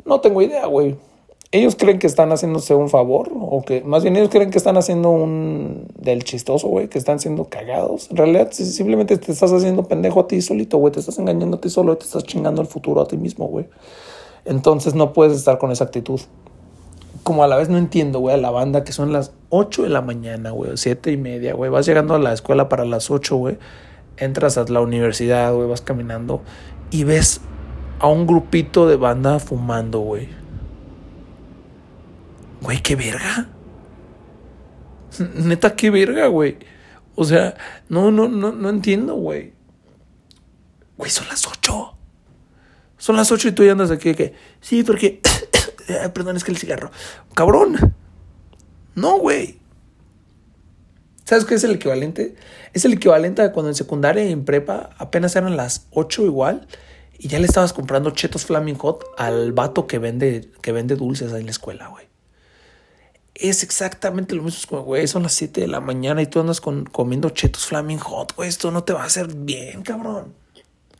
[0.07, 0.95] No tengo idea, güey.
[1.51, 4.75] Ellos creen que están haciéndose un favor, o que más bien ellos creen que están
[4.75, 8.09] haciendo un del chistoso, güey, que están siendo cagados.
[8.09, 11.61] En realidad, simplemente te estás haciendo pendejo a ti solito, güey, te estás engañando a
[11.61, 13.65] ti solo te estás chingando el futuro a ti mismo, güey.
[14.43, 16.19] Entonces no puedes estar con esa actitud
[17.27, 19.89] como a la vez no entiendo, güey, a la banda que son las 8 de
[19.89, 21.69] la mañana, güey, 7 y media, güey.
[21.69, 23.57] Vas llegando a la escuela para las 8, güey.
[24.15, 26.39] Entras a la universidad, güey, vas caminando
[26.89, 27.41] y ves
[27.99, 30.29] a un grupito de banda fumando, güey.
[32.61, 33.49] Güey, qué verga.
[35.35, 36.57] Neta, qué verga, güey.
[37.15, 37.55] O sea,
[37.89, 39.53] no, no, no, no entiendo, güey.
[40.97, 41.93] Güey, son las 8.
[42.97, 45.21] Son las 8 y tú ya andas aquí que, sí, porque
[46.13, 46.91] perdón, es que el cigarro.
[47.33, 47.95] Cabrón.
[48.95, 49.59] No, güey.
[51.23, 52.35] ¿Sabes qué es el equivalente?
[52.73, 56.67] Es el equivalente a cuando en secundaria y en prepa apenas eran las 8 igual
[57.19, 61.33] y ya le estabas comprando chetos Flaming Hot al vato que vende, que vende dulces
[61.33, 62.07] ahí en la escuela, güey.
[63.33, 64.81] Es exactamente lo mismo.
[64.81, 68.35] Güey, son las 7 de la mañana y tú andas con, comiendo chetos Flaming Hot,
[68.35, 68.49] güey.
[68.49, 70.33] Esto no te va a hacer bien, cabrón.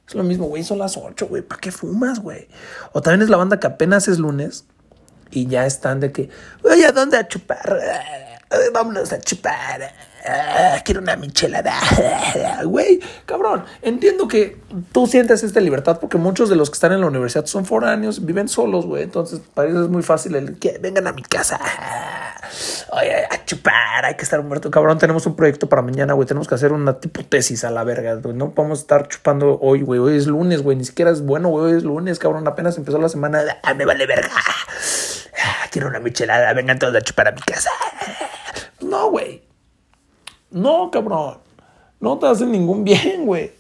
[0.07, 1.41] Es lo mismo, güey, son las 8, güey.
[1.41, 2.47] ¿Para qué fumas, güey?
[2.93, 4.65] O también es la banda que apenas es lunes
[5.31, 6.29] y ya están de que,
[6.63, 7.79] oye, ¿a dónde a chupar?
[8.73, 9.93] Vámonos a chupar.
[10.83, 11.79] Quiero una michelada.
[12.65, 14.57] Güey, cabrón, entiendo que
[14.91, 18.25] tú sientes esta libertad porque muchos de los que están en la universidad son foráneos,
[18.25, 19.03] viven solos, güey.
[19.03, 21.59] Entonces, para ellos es muy fácil el que vengan a mi casa.
[22.91, 24.71] Oye, a chupar, hay que estar muerto.
[24.71, 26.27] Cabrón, tenemos un proyecto para mañana, güey.
[26.27, 28.35] Tenemos que hacer una tipo tesis a la verga, güey.
[28.35, 29.99] No podemos estar chupando hoy, güey.
[29.99, 30.77] Hoy es lunes, güey.
[30.77, 31.71] Ni siquiera es bueno, güey.
[31.71, 32.47] Hoy es lunes, cabrón.
[32.47, 33.43] Apenas empezó la semana.
[33.63, 34.29] Ah, me vale verga.
[34.35, 36.53] Ah, quiero una michelada.
[36.53, 37.71] Vengan todos a chupar a mi casa.
[38.81, 39.46] No, güey.
[40.51, 41.39] No, cabrón.
[41.99, 43.51] No te hacen ningún bien, güey.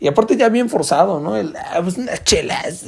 [0.00, 1.36] Y aparte ya bien forzado, ¿no?
[1.36, 2.84] El, ah, pues unas chelas.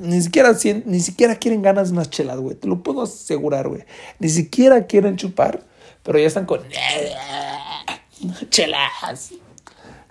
[0.00, 0.52] Ni siquiera,
[0.84, 2.54] ni siquiera quieren ganas de unas chelas, güey.
[2.56, 3.84] Te lo puedo asegurar, güey.
[4.20, 5.60] Ni siquiera quieren chupar,
[6.02, 6.60] pero ya están con
[8.48, 9.32] chelas.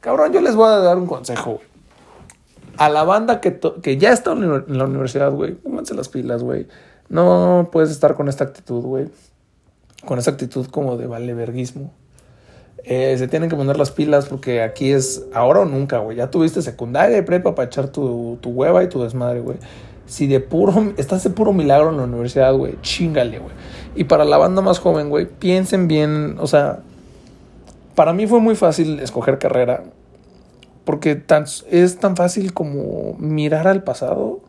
[0.01, 1.61] Cabrón, yo les voy a dar un consejo.
[2.77, 6.67] A la banda que, que ya está en la universidad, güey, pónganse las pilas, güey.
[7.09, 9.07] No puedes estar con esta actitud, güey.
[10.05, 11.93] Con esa actitud como de valeverguismo.
[12.87, 16.17] Eh, se tienen que poner las pilas porque aquí es ahora o nunca, güey.
[16.17, 19.57] Ya tuviste secundaria y prepa para echar tu, tu hueva y tu desmadre, güey.
[20.05, 23.53] Si de puro, estás de puro milagro en la universidad, güey, chingale, güey.
[23.95, 26.79] Y para la banda más joven, güey, piensen bien, o sea,
[27.95, 29.83] para mí fue muy fácil escoger carrera.
[30.83, 34.41] Porque tan, es tan fácil como mirar al pasado,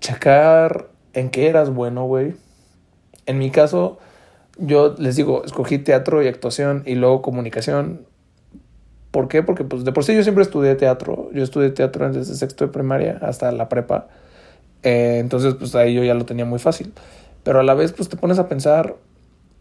[0.00, 2.34] checar en qué eras bueno, güey.
[3.26, 3.98] En mi caso,
[4.60, 8.06] yo les digo, escogí teatro y actuación y luego comunicación.
[9.10, 9.42] ¿Por qué?
[9.42, 11.30] Porque pues de por sí yo siempre estudié teatro.
[11.32, 14.08] Yo estudié teatro desde sexto de primaria hasta la prepa.
[14.82, 16.92] Eh, entonces pues ahí yo ya lo tenía muy fácil.
[17.42, 18.96] Pero a la vez pues te pones a pensar,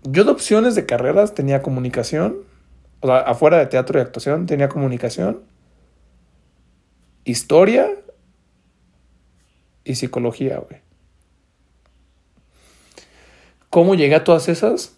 [0.04, 2.38] yo de opciones de carreras tenía comunicación,
[3.00, 5.42] o sea, afuera de teatro y actuación tenía comunicación,
[7.24, 7.90] historia
[9.84, 10.88] y psicología, güey.
[13.70, 14.96] ¿Cómo llegué a todas esas?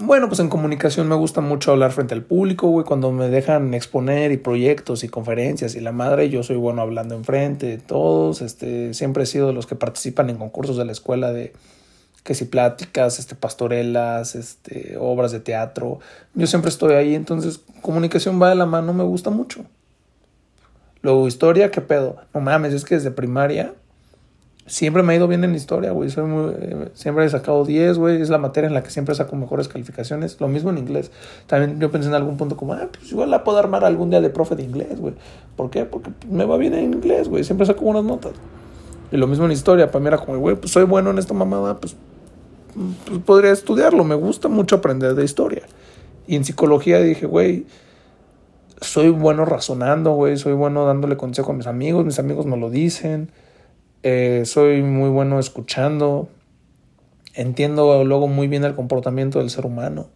[0.00, 2.84] Bueno, pues en comunicación me gusta mucho hablar frente al público, güey.
[2.84, 7.14] Cuando me dejan exponer y proyectos y conferencias y la madre, yo soy bueno hablando
[7.14, 8.40] enfrente de todos.
[8.40, 11.52] Este, siempre he sido de los que participan en concursos de la escuela de
[12.24, 16.00] que si pláticas, este, pastorelas, este, obras de teatro.
[16.32, 19.66] Yo siempre estoy ahí, entonces comunicación va de la mano, me gusta mucho.
[21.02, 22.16] Luego, historia, ¿qué pedo?
[22.32, 23.74] No mames, es que desde primaria
[24.66, 26.10] siempre me ha ido bien en historia, güey.
[26.10, 26.24] Soy
[26.94, 28.20] siempre he sacado 10, güey.
[28.20, 30.40] Es la materia en la que siempre saco mejores calificaciones.
[30.40, 31.10] Lo mismo en inglés.
[31.46, 34.20] También yo pensé en algún punto como, ah, pues igual la puedo armar algún día
[34.20, 35.14] de profe de inglés, güey.
[35.56, 35.84] ¿Por qué?
[35.84, 37.44] Porque me va bien en inglés, güey.
[37.44, 38.32] Siempre saco buenas notas.
[39.12, 39.90] Y lo mismo en historia.
[39.90, 41.96] Para mí era como, güey, pues soy bueno en esta mamada, pues,
[43.06, 44.04] pues podría estudiarlo.
[44.04, 45.62] Me gusta mucho aprender de historia.
[46.26, 47.66] Y en psicología dije, güey,
[48.80, 50.38] soy bueno razonando, güey.
[50.38, 52.06] Soy bueno dándole consejo a mis amigos.
[52.06, 53.28] Mis amigos me lo dicen
[54.06, 56.28] eh, soy muy bueno escuchando,
[57.32, 60.08] entiendo luego muy bien el comportamiento del ser humano,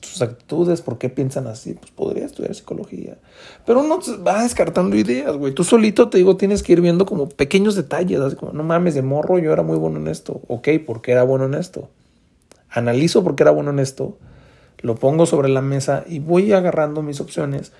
[0.00, 3.18] sus actitudes, por qué piensan así, pues podría estudiar psicología.
[3.66, 5.52] Pero uno va descartando ideas, güey.
[5.52, 8.94] Tú solito te digo, tienes que ir viendo como pequeños detalles, así como, no mames,
[8.94, 10.40] de morro yo era muy bueno en esto.
[10.48, 11.90] Ok, ¿por qué era bueno en esto?
[12.70, 14.16] Analizo por qué era bueno en esto,
[14.80, 17.72] lo pongo sobre la mesa y voy agarrando mis opciones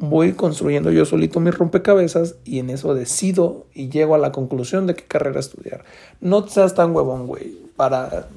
[0.00, 4.86] voy construyendo yo solito mis rompecabezas y en eso decido y llego a la conclusión
[4.86, 5.84] de qué carrera estudiar.
[6.20, 8.28] No seas tan huevón, güey, para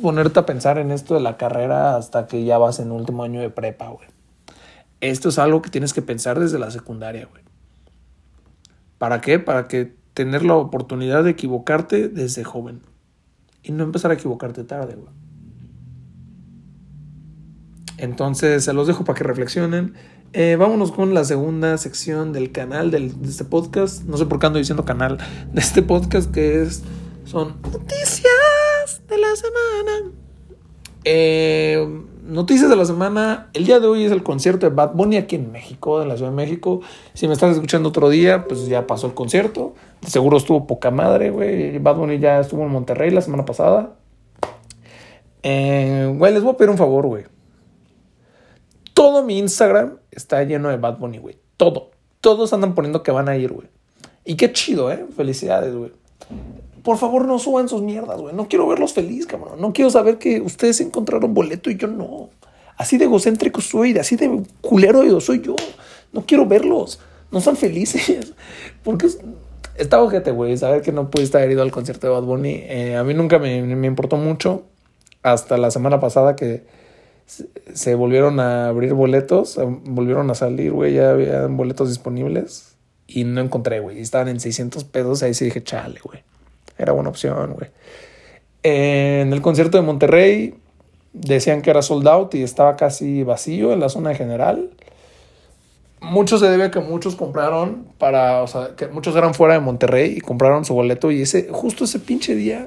[0.00, 3.40] ponerte a pensar en esto de la carrera hasta que ya vas en último año
[3.40, 4.06] de prepa, güey.
[5.00, 7.42] Esto es algo que tienes que pensar desde la secundaria, güey.
[8.98, 9.38] ¿Para qué?
[9.38, 12.82] Para que tener la oportunidad de equivocarte desde joven
[13.62, 15.12] y no empezar a equivocarte tarde, güey.
[17.96, 19.94] Entonces se los dejo para que reflexionen.
[20.34, 24.04] Eh, vámonos con la segunda sección del canal de este podcast.
[24.04, 25.18] No sé por qué ando diciendo canal
[25.52, 26.82] de este podcast que es
[27.26, 30.12] son noticias de la semana.
[31.04, 31.86] Eh,
[32.24, 33.50] noticias de la semana.
[33.52, 36.16] El día de hoy es el concierto de Bad Bunny aquí en México, en la
[36.16, 36.80] Ciudad de México.
[37.12, 39.74] Si me estás escuchando otro día, pues ya pasó el concierto.
[40.06, 41.78] Seguro estuvo poca madre, güey.
[41.78, 43.96] Bad Bunny ya estuvo en Monterrey la semana pasada.
[45.42, 47.24] Eh, les voy a pedir un favor, güey.
[49.02, 51.36] Todo mi Instagram está lleno de Bad Bunny, güey.
[51.56, 51.90] Todo.
[52.20, 53.66] Todos andan poniendo que van a ir, güey.
[54.24, 55.04] Y qué chido, ¿eh?
[55.16, 55.90] Felicidades, güey.
[56.84, 58.32] Por favor, no suban sus mierdas, güey.
[58.32, 59.60] No quiero verlos feliz, cabrón.
[59.60, 62.30] No quiero saber que ustedes encontraron boleto y yo no.
[62.76, 65.56] Así de egocéntrico soy, así de culero yo soy yo.
[66.12, 67.00] No quiero verlos.
[67.32, 68.34] No son felices.
[68.84, 69.08] Porque
[69.74, 72.54] está ojete, güey, saber que no pudiste haber ido al concierto de Bad Bunny.
[72.68, 74.62] Eh, a mí nunca me, me importó mucho.
[75.24, 76.81] Hasta la semana pasada que
[77.26, 83.40] se volvieron a abrir boletos, volvieron a salir, güey, ya había boletos disponibles y no
[83.40, 84.00] encontré, güey.
[84.00, 86.22] Estaban en 600 pesos, ahí sí dije, chale, güey.
[86.78, 87.70] Era buena opción, güey.
[88.62, 90.54] En el concierto de Monterrey
[91.12, 94.70] decían que era sold out y estaba casi vacío en la zona general.
[96.00, 99.60] Mucho se debe a que muchos compraron para, o sea, que muchos eran fuera de
[99.60, 102.66] Monterrey y compraron su boleto y ese, justo ese pinche día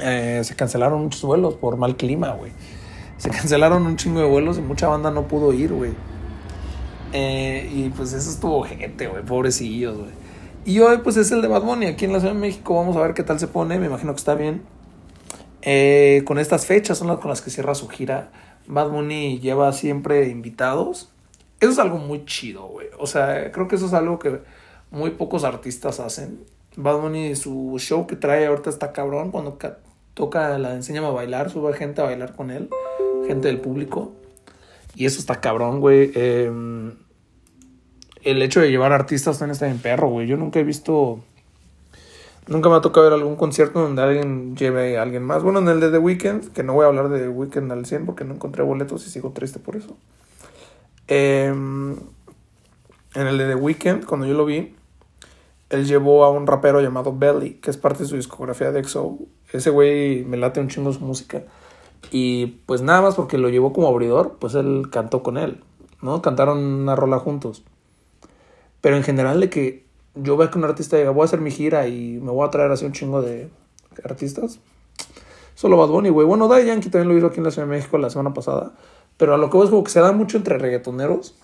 [0.00, 2.52] eh, se cancelaron muchos vuelos por mal clima, güey
[3.18, 5.92] se cancelaron un chingo de vuelos y mucha banda no pudo ir, güey.
[7.12, 10.10] Eh, y pues eso estuvo gente, güey, pobrecillos, güey.
[10.64, 12.76] Y hoy pues es el de Bad Bunny aquí en la Ciudad de México.
[12.76, 13.78] Vamos a ver qué tal se pone.
[13.78, 14.62] Me imagino que está bien.
[15.62, 18.30] Eh, con estas fechas son las con las que cierra su gira.
[18.66, 21.10] Bad Bunny lleva siempre invitados.
[21.60, 22.86] Eso es algo muy chido, güey.
[22.98, 24.40] O sea, creo que eso es algo que
[24.90, 26.44] muy pocos artistas hacen.
[26.76, 29.32] Bad Bunny, su show que trae ahorita está cabrón.
[29.32, 29.58] Cuando
[30.14, 32.68] toca, la enseña a bailar, sube gente a bailar con él
[33.28, 34.12] gente del público.
[34.94, 36.10] Y eso está cabrón, güey.
[36.14, 36.94] Em,
[38.24, 40.26] el hecho de llevar artistas también está en perro, güey.
[40.26, 41.20] Yo nunca he visto.
[42.48, 45.42] Nunca me ha tocado ver algún concierto donde alguien lleve a alguien más.
[45.42, 47.84] Bueno, en el de The Weeknd, que no voy a hablar de The Weeknd al
[47.84, 49.96] 100 porque no encontré boletos y sigo triste por eso.
[51.06, 51.92] Em,
[53.14, 54.74] en el de The Weeknd, cuando yo lo vi,
[55.70, 59.18] él llevó a un rapero llamado Belly, que es parte de su discografía de EXO.
[59.52, 61.44] Ese güey me late un chingo su música.
[62.10, 65.62] Y pues nada más porque lo llevó como abridor, pues él cantó con él,
[66.00, 66.22] ¿no?
[66.22, 67.62] Cantaron una rola juntos.
[68.80, 69.84] Pero en general de que
[70.14, 72.50] yo veo que un artista diga, voy a hacer mi gira y me voy a
[72.50, 73.48] traer así un chingo de
[74.04, 74.60] artistas,
[75.58, 76.24] Solo Bad Bunny, güey.
[76.24, 78.74] Bueno, Daddy Yankee también lo hizo aquí en la Ciudad de México la semana pasada.
[79.16, 81.34] Pero a lo que voy es como que se da mucho entre reggaetoneros.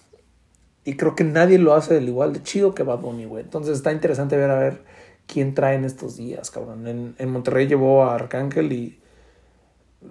[0.84, 3.42] Y creo que nadie lo hace del igual de chido que Bad Bunny, güey.
[3.42, 4.84] Entonces está interesante ver a ver
[5.26, 6.86] quién trae en estos días, cabrón.
[6.86, 9.00] En, en Monterrey llevó a Arcángel y...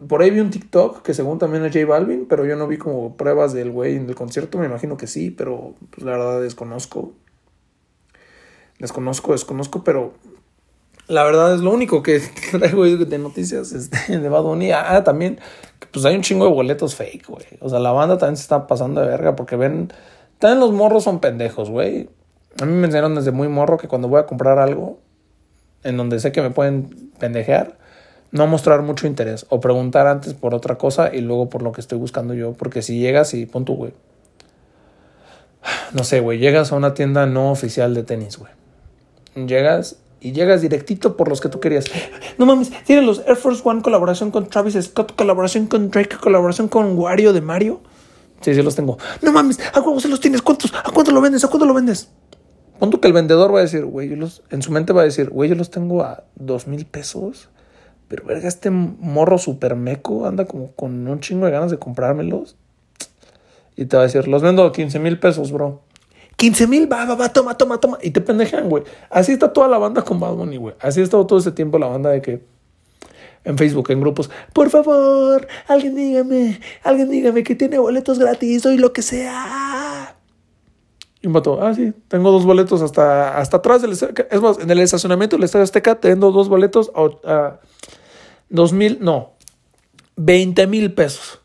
[0.07, 2.77] Por ahí vi un TikTok que según también es J Balvin, pero yo no vi
[2.77, 4.57] como pruebas del güey en el concierto.
[4.57, 7.13] Me imagino que sí, pero pues, la verdad desconozco.
[8.79, 10.13] Desconozco, desconozco, pero
[11.07, 14.71] la verdad es lo único que traigo de noticias este, de Bad Bunny.
[14.71, 15.39] Ah, también,
[15.91, 17.45] pues hay un chingo de boletos fake, güey.
[17.59, 19.91] O sea, la banda también se está pasando de verga porque ven,
[20.39, 22.09] también los morros son pendejos, güey.
[22.61, 24.99] A mí me enseñaron desde muy morro que cuando voy a comprar algo
[25.83, 27.77] en donde sé que me pueden pendejear,
[28.33, 31.81] no mostrar mucho interés o preguntar antes por otra cosa y luego por lo que
[31.81, 32.53] estoy buscando yo.
[32.53, 33.93] Porque si llegas y pon tu, güey.
[35.93, 38.51] No sé, güey, llegas a una tienda no oficial de tenis, güey.
[39.47, 41.85] Llegas y llegas directito por los que tú querías.
[42.39, 46.67] No mames, tienen los Air Force One colaboración con Travis Scott, colaboración con Drake, colaboración
[46.67, 47.81] con Wario de Mario.
[48.41, 48.97] Sí, sí los tengo.
[49.21, 50.41] No mames, ¿a cuánto se los tienes?
[50.41, 50.73] ¿Cuántos?
[50.73, 51.43] ¿A cuánto lo vendes?
[51.43, 52.09] ¿A cuánto lo vendes?
[52.79, 55.05] Punto que el vendedor va a decir, güey, yo los, en su mente va a
[55.05, 57.49] decir, güey, yo los tengo a dos mil pesos.
[58.07, 62.55] Pero verga, este morro super meco anda como con un chingo de ganas de comprármelos.
[63.75, 65.81] Y te va a decir, los vendo a 15 mil pesos, bro.
[66.37, 67.97] 15 mil, va, va, va, toma, toma, toma.
[68.01, 68.83] Y te pendejean, güey.
[69.09, 70.75] Así está toda la banda con Bad Bunny, güey.
[70.79, 72.41] Así ha estado todo ese tiempo la banda de que
[73.45, 78.71] en Facebook, en grupos, por favor, alguien dígame, alguien dígame que tiene boletos gratis o
[78.71, 80.12] lo que sea.
[81.23, 84.69] Y un vato, ah, sí, tengo dos boletos hasta, hasta atrás del Es más, en
[84.69, 86.91] el estacionamiento del Estadio Azteca tengo dos boletos
[87.23, 87.61] a,
[88.49, 89.31] dos mil, no,
[90.17, 91.39] veinte mil pesos.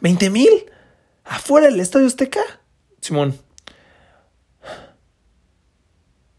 [0.00, 0.50] ¿Veinte mil?
[1.24, 2.40] ¿Afuera del Estadio Azteca?
[3.00, 3.38] Simón.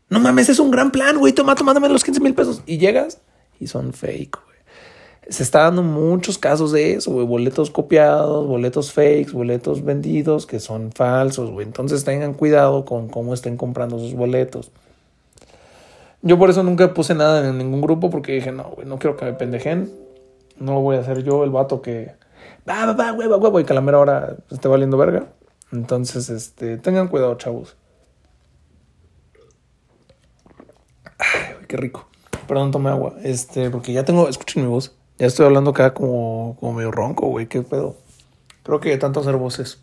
[0.10, 1.32] No mames, es un gran plan, güey.
[1.32, 2.62] Toma, tomándome los 15 mil pesos.
[2.66, 3.22] Y llegas
[3.62, 4.57] y son fake, güey.
[5.30, 7.26] Se está dando muchos casos de eso, güey.
[7.26, 11.66] Boletos copiados, boletos fakes, boletos vendidos que son falsos, güey.
[11.66, 14.72] Entonces tengan cuidado con cómo estén comprando sus boletos.
[16.22, 19.18] Yo por eso nunca puse nada en ningún grupo porque dije, no, güey, no quiero
[19.18, 19.92] que me pendejen.
[20.60, 22.16] No voy a ser yo el vato que
[22.68, 25.28] va, va, va, güey, güey, y que a la esté valiendo verga.
[25.72, 27.76] Entonces, este, tengan cuidado, chavos.
[31.68, 32.08] qué rico.
[32.48, 33.16] Perdón, tome agua.
[33.24, 34.97] Este, porque ya tengo, escuchen mi voz.
[35.20, 37.96] Ya estoy hablando acá como, como medio ronco, güey, qué pedo.
[38.64, 39.82] Creo que tanto hacer voces.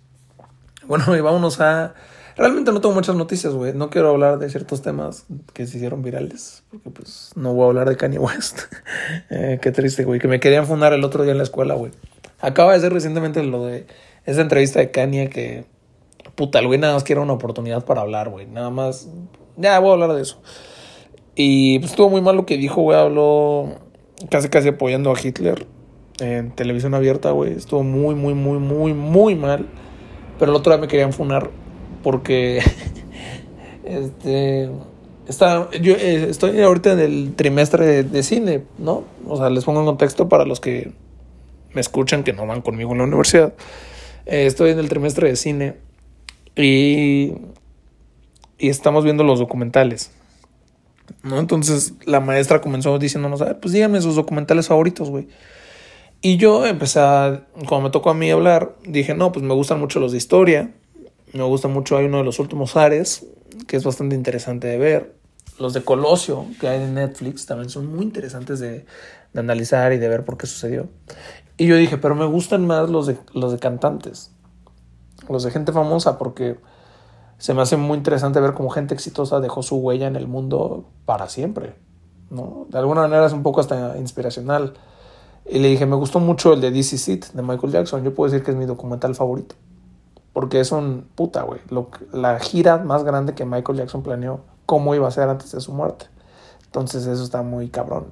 [0.87, 1.95] Bueno, y vámonos a.
[2.37, 3.73] Realmente no tengo muchas noticias, güey.
[3.75, 6.65] No quiero hablar de ciertos temas que se hicieron virales.
[6.71, 8.61] Porque, pues, no voy a hablar de Kanye West.
[9.31, 10.21] eh, qué triste, güey.
[10.21, 11.93] Que me querían fundar el otro día en la escuela, güey.
[12.41, 13.87] Acaba de ser recientemente lo de
[14.25, 15.65] esa entrevista de Kanye que.
[16.35, 18.47] Puta, el güey nada más quiere una oportunidad para hablar, güey.
[18.47, 19.09] Nada más.
[19.57, 20.43] Ya, voy a hablar de eso.
[21.37, 22.99] Y pues estuvo muy mal lo que dijo, güey.
[22.99, 23.84] Habló
[24.31, 25.67] casi casi apoyando a Hitler
[26.21, 27.53] en televisión abierta, güey.
[27.53, 29.67] Estuvo muy, muy, muy, muy, muy mal.
[30.39, 31.51] Pero el otro día me querían funar
[32.03, 32.63] porque.
[33.85, 34.71] este.
[35.27, 39.05] Está, yo eh, estoy ahorita en el trimestre de, cine, ¿no?
[39.27, 40.93] O sea, les pongo en contexto para los que
[41.73, 43.55] me escuchan que no van conmigo en la universidad.
[44.27, 45.77] Eh, estoy en el trimestre de cine
[46.57, 47.33] y,
[48.59, 50.13] y estamos viendo los documentales.
[51.23, 51.39] ¿No?
[51.39, 55.29] Entonces la maestra comenzó diciéndonos, a ver, pues díganme sus documentales favoritos, güey.
[56.21, 59.79] Y yo empecé a, cuando me tocó a mí hablar, dije, no, pues me gustan
[59.79, 60.73] mucho los de historia,
[61.33, 63.27] me gusta mucho, hay uno de los últimos Ares,
[63.67, 65.15] que es bastante interesante de ver.
[65.59, 68.87] Los de Colosio, que hay en Netflix, también son muy interesantes de,
[69.35, 70.89] de analizar y de ver por qué sucedió.
[71.57, 74.33] Y yo dije, pero me gustan más los de, los de cantantes,
[75.29, 76.57] los de gente famosa, porque
[77.39, 80.85] se me hace muy interesante ver cómo gente exitosa dejó su huella en el mundo
[81.05, 81.75] para siempre.
[82.31, 82.67] ¿no?
[82.69, 84.75] De alguna manera es un poco hasta inspiracional.
[85.47, 88.03] Y le dije, me gustó mucho el de DC Seat de Michael Jackson.
[88.03, 89.55] Yo puedo decir que es mi documental favorito.
[90.33, 91.61] Porque es un puta, güey.
[92.13, 95.73] La gira más grande que Michael Jackson planeó, cómo iba a ser antes de su
[95.73, 96.07] muerte.
[96.65, 98.07] Entonces eso está muy cabrón.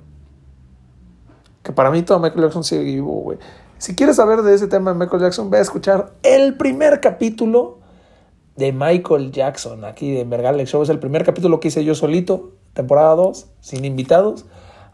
[1.63, 3.39] Que para mí todo Michael Jackson sigue vivo, güey.
[3.79, 7.82] Si quieres saber de ese tema de Michael Jackson, ve a escuchar el primer capítulo
[8.57, 10.83] de Michael Jackson, aquí de Mergal Show.
[10.83, 14.45] Es el primer capítulo que hice yo solito, temporada 2, sin invitados.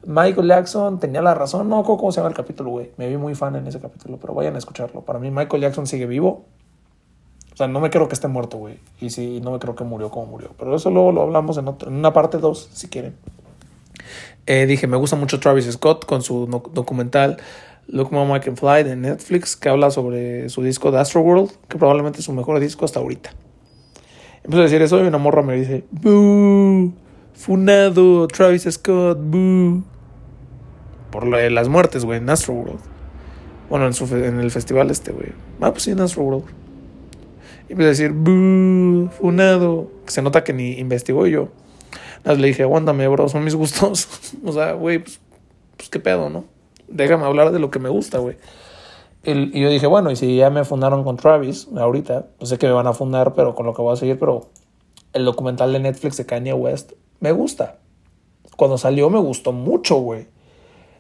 [0.07, 2.93] Michael Jackson tenía la razón, no, ¿cómo se llama el capítulo, güey?
[2.97, 5.03] Me vi muy fan en ese capítulo, pero vayan a escucharlo.
[5.03, 6.45] Para mí, Michael Jackson sigue vivo.
[7.53, 8.79] O sea, no me creo que esté muerto, güey.
[9.01, 10.51] Y sí, no me creo que murió como murió.
[10.57, 13.17] Pero eso luego lo hablamos en, en una parte 2, si quieren.
[14.47, 17.39] Eh, dije, me gusta mucho Travis Scott con su documental
[17.89, 21.51] Look Mama I Can Fly de Netflix, que habla sobre su disco The Astro World,
[21.69, 23.31] que probablemente es su mejor disco hasta ahorita.
[24.49, 26.95] Empiezo a decir eso y una morra me dice, ¡Boo!
[27.35, 29.85] Funado, Travis Scott, ¡Boo!
[31.11, 32.81] por las muertes, güey, en Astroworld.
[33.69, 35.33] Bueno, en, su, en el festival este, güey.
[35.61, 36.45] Ah, pues sí, en Astroworld.
[37.69, 39.91] Y empecé a decir, buh, funado.
[40.07, 41.51] Se nota que ni investigó yo.
[42.25, 44.09] le dije, aguántame, bro, son mis gustos.
[44.47, 45.21] o sea, güey, pues,
[45.77, 46.47] pues qué pedo, ¿no?
[46.89, 48.39] Déjame hablar de lo que me gusta, güey.
[49.25, 52.67] Y yo dije, bueno, y si ya me fundaron con Travis ahorita, pues sé que
[52.67, 54.49] me van a fundar, pero con lo que voy a seguir, pero
[55.13, 57.79] el documental de Netflix de Kanye West me gusta.
[58.57, 60.27] Cuando salió me gustó mucho, güey.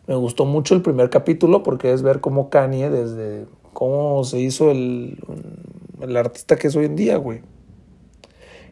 [0.06, 4.70] Me gustó mucho el primer capítulo porque es ver cómo Kanye, desde cómo se hizo
[4.70, 5.18] el,
[6.00, 7.42] el artista que es hoy en día, güey.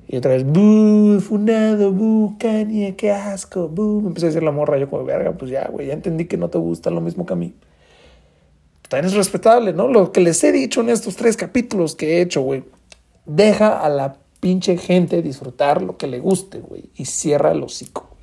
[0.09, 4.01] Y otra vez, buh, funado, buh, Kanye, qué asco, buh.
[4.03, 6.37] Me empecé a decir la morra, yo como, verga, pues ya, güey, ya entendí que
[6.37, 7.55] no te gusta lo mismo que a mí.
[8.89, 9.89] También es respetable, ¿no?
[9.89, 12.65] Lo que les he dicho en estos tres capítulos que he hecho, güey.
[13.25, 16.91] Deja a la pinche gente disfrutar lo que le guste, güey.
[16.95, 18.17] Y cierra el hocico.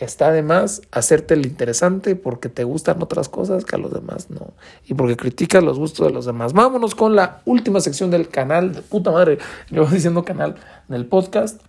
[0.00, 4.30] Está de más hacerte el interesante porque te gustan otras cosas que a los demás
[4.30, 4.54] no.
[4.86, 6.52] Y porque criticas los gustos de los demás.
[6.52, 9.38] Vámonos con la última sección del canal de puta madre.
[9.70, 10.54] Yo voy diciendo canal
[10.86, 11.60] del podcast.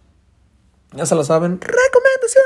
[0.94, 1.60] Ya se lo saben.
[1.60, 2.44] Recomendación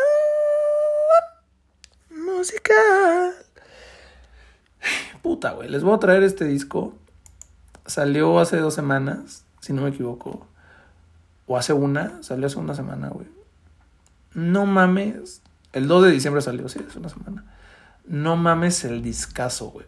[2.26, 3.43] musical.
[5.24, 5.70] Puta, güey.
[5.70, 6.94] Les voy a traer este disco.
[7.88, 10.46] Salió hace dos semanas, si no me equivoco.
[11.48, 12.22] O hace una.
[12.22, 13.28] Salió hace una semana, güey.
[14.36, 15.42] No mames
[15.74, 17.44] el 2 de diciembre salió, sí, es una semana.
[18.06, 19.88] No mames el discazo, güey.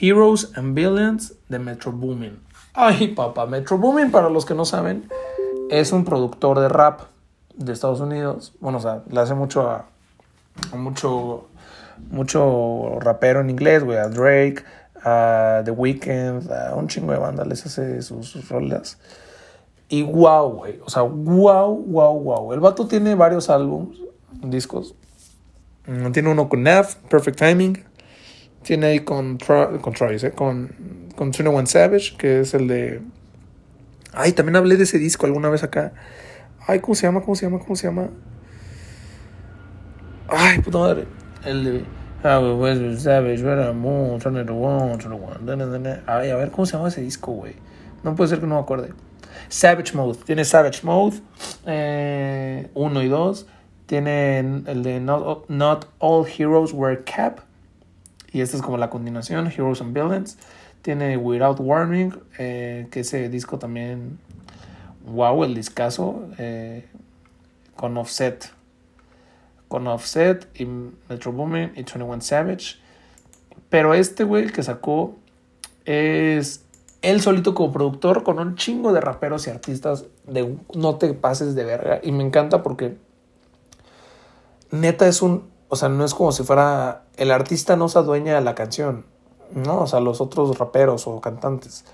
[0.00, 2.40] Heroes and Villains de Metro Boomin.
[2.74, 5.08] Ay, papá, Metro Boomin, para los que no saben,
[5.70, 7.02] es un productor de rap
[7.54, 8.54] de Estados Unidos.
[8.58, 9.86] Bueno, o sea, le hace mucho a,
[10.76, 11.46] mucho,
[12.10, 14.64] mucho rapero en inglés, güey, a Drake,
[15.02, 18.44] a The Weeknd, a un chingo de bandas les hace sus, sus.
[19.88, 22.52] Y wow, güey, o sea, wow, wow, wow.
[22.52, 23.98] El vato tiene varios álbumes
[24.42, 24.94] discos.
[25.86, 27.84] Mm, tiene uno con Neff, Perfect Timing.
[28.62, 30.74] Tiene ahí con, con Travis, eh, con,
[31.16, 33.00] con One Savage, que es el de.
[34.12, 35.92] Ay, también hablé de ese disco alguna vez acá.
[36.66, 37.22] Ay, ¿cómo se llama?
[37.22, 37.60] ¿Cómo se llama?
[37.60, 38.10] ¿Cómo se llama?
[40.28, 41.06] Ay, puta madre.
[41.48, 41.84] El de.
[42.98, 43.44] Savage,
[46.06, 47.54] Ay, a ver, ¿cómo se llama ese disco, güey?
[48.02, 48.92] No puede ser que no me acuerde.
[49.48, 50.18] Savage Mode.
[50.24, 51.22] Tiene Savage Mode 1
[51.66, 53.46] eh, y 2.
[53.86, 57.40] Tiene el de Not, All Heroes Wear Cap.
[58.32, 60.36] Y esta es como la continuación, Heroes and Villains.
[60.82, 64.18] Tiene Without Warning, eh, que ese disco también,
[65.06, 66.84] wow, el discazo, eh,
[67.76, 68.57] con Offset.
[69.68, 70.66] Con Offset y
[71.08, 72.76] Metro Boomin y 21 Savage.
[73.68, 75.14] Pero este, güey, que sacó
[75.84, 76.64] es
[77.02, 81.54] él solito como productor con un chingo de raperos y artistas de no te pases
[81.54, 82.00] de verga.
[82.02, 82.96] Y me encanta porque
[84.70, 88.34] neta es un, o sea, no es como si fuera, el artista no se adueña
[88.34, 89.06] de la canción,
[89.54, 89.82] ¿no?
[89.82, 91.84] O sea, los otros raperos o cantantes.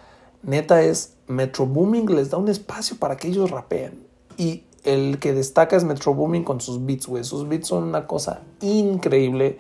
[0.43, 4.07] Neta es, Metro Booming les da un espacio para que ellos rapeen.
[4.37, 7.25] Y el que destaca es Metro Booming con sus beats, güey.
[7.25, 9.59] Sus beats son una cosa increíble.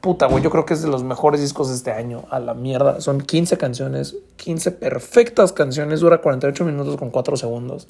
[0.00, 2.24] Puta, güey, yo creo que es de los mejores discos de este año.
[2.30, 3.00] A la mierda.
[3.00, 6.00] Son 15 canciones, 15 perfectas canciones.
[6.00, 7.88] Dura 48 minutos con 4 segundos.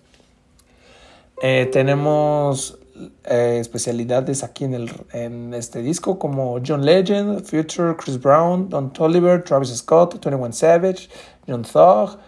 [1.43, 2.79] Eh, tenemos
[3.25, 8.93] eh, especialidades aquí en, el, en este disco como John Legend, Future, Chris Brown, Don
[8.93, 11.09] Toliver, Travis Scott, 21 Savage,
[11.49, 12.19] John Thug,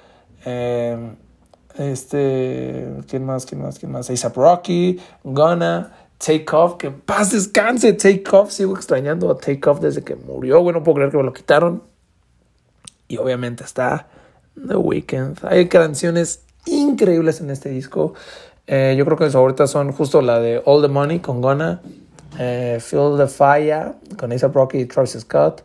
[0.44, 1.14] eh,
[1.78, 3.46] este, ¿quién más?
[3.46, 3.78] ¿Quién más?
[3.78, 4.10] ¿Quién más?
[4.10, 9.80] ASAP Rocky, Gunna, Take Off, que paz descanse, Take Off, sigo extrañando a Take Off
[9.80, 11.82] desde que murió, bueno, no puedo creer que me lo quitaron.
[13.08, 14.08] Y obviamente está
[14.54, 15.44] The Weeknd.
[15.44, 18.14] Hay canciones increíbles en este disco.
[18.66, 21.82] Eh, yo creo que mis favoritas son justo la de All the Money con Gona,
[22.38, 25.62] eh, Feel the Fire con A$AP Rocky y Travis Scott,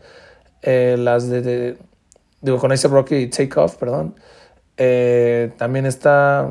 [0.61, 1.77] eh, las de,
[2.41, 4.15] digo con A$AP Rocky y Take Off, perdón.
[5.57, 6.49] También está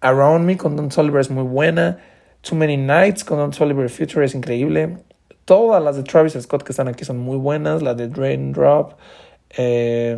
[0.00, 1.98] Around Me con Don Toliver es muy buena.
[2.42, 4.98] Too Many Nights con Don Toliver Future es increíble.
[5.44, 7.82] Todas las de Travis Scott que están aquí son muy buenas.
[7.82, 8.94] La de Drain Drop.
[9.56, 10.16] hay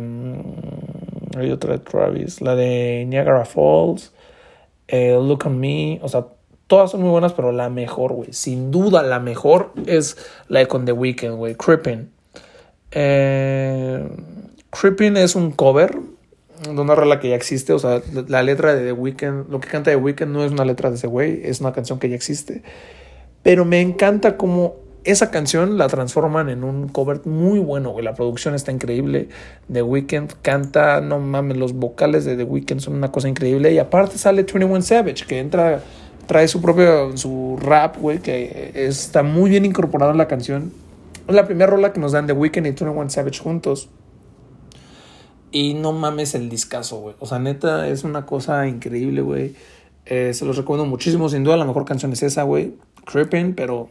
[1.51, 2.41] otra de Travis.
[2.41, 4.11] La de Niagara Falls.
[4.87, 6.27] Eh, Look at Me, o sea,
[6.67, 10.17] todas son muy buenas, pero la mejor, güey, sin duda la mejor es
[10.47, 12.11] la de con The Weeknd, güey, Creeping.
[12.91, 14.07] Eh,
[14.69, 15.97] Creeping es un cover
[16.73, 19.67] de una rola que ya existe, o sea, la letra de The Weeknd, lo que
[19.67, 22.15] canta The Weeknd no es una letra de ese güey, es una canción que ya
[22.15, 22.63] existe.
[23.43, 28.03] Pero me encanta cómo esa canción la transforman en un cover muy bueno, güey.
[28.03, 29.29] La producción está increíble.
[29.71, 33.71] The Weeknd canta, no mames, los vocales de The Weeknd son una cosa increíble.
[33.71, 35.81] Y aparte sale 21 Savage, que entra,
[36.25, 40.73] trae su propio, su rap, güey, que está muy bien incorporado en la canción.
[41.27, 43.89] Es la primera rola que nos dan The Weeknd y 21 Savage juntos.
[45.51, 47.15] Y no mames el discazo, güey.
[47.19, 49.55] O sea, neta, es una cosa increíble, güey.
[50.05, 51.29] Eh, se los recomiendo muchísimo.
[51.29, 52.75] Sin duda, la mejor canción es esa, güey.
[53.05, 53.89] Creeping, pero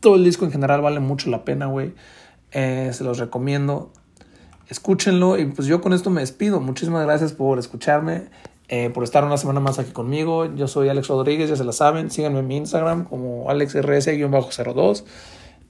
[0.00, 1.92] todo el disco en general vale mucho la pena, güey.
[2.52, 3.90] Eh, se los recomiendo.
[4.68, 5.38] Escúchenlo.
[5.38, 6.60] Y pues yo con esto me despido.
[6.60, 8.28] Muchísimas gracias por escucharme.
[8.68, 10.52] Eh, por estar una semana más aquí conmigo.
[10.54, 12.10] Yo soy Alex Rodríguez, ya se la saben.
[12.10, 15.04] Síganme en mi Instagram como AlexRS-02.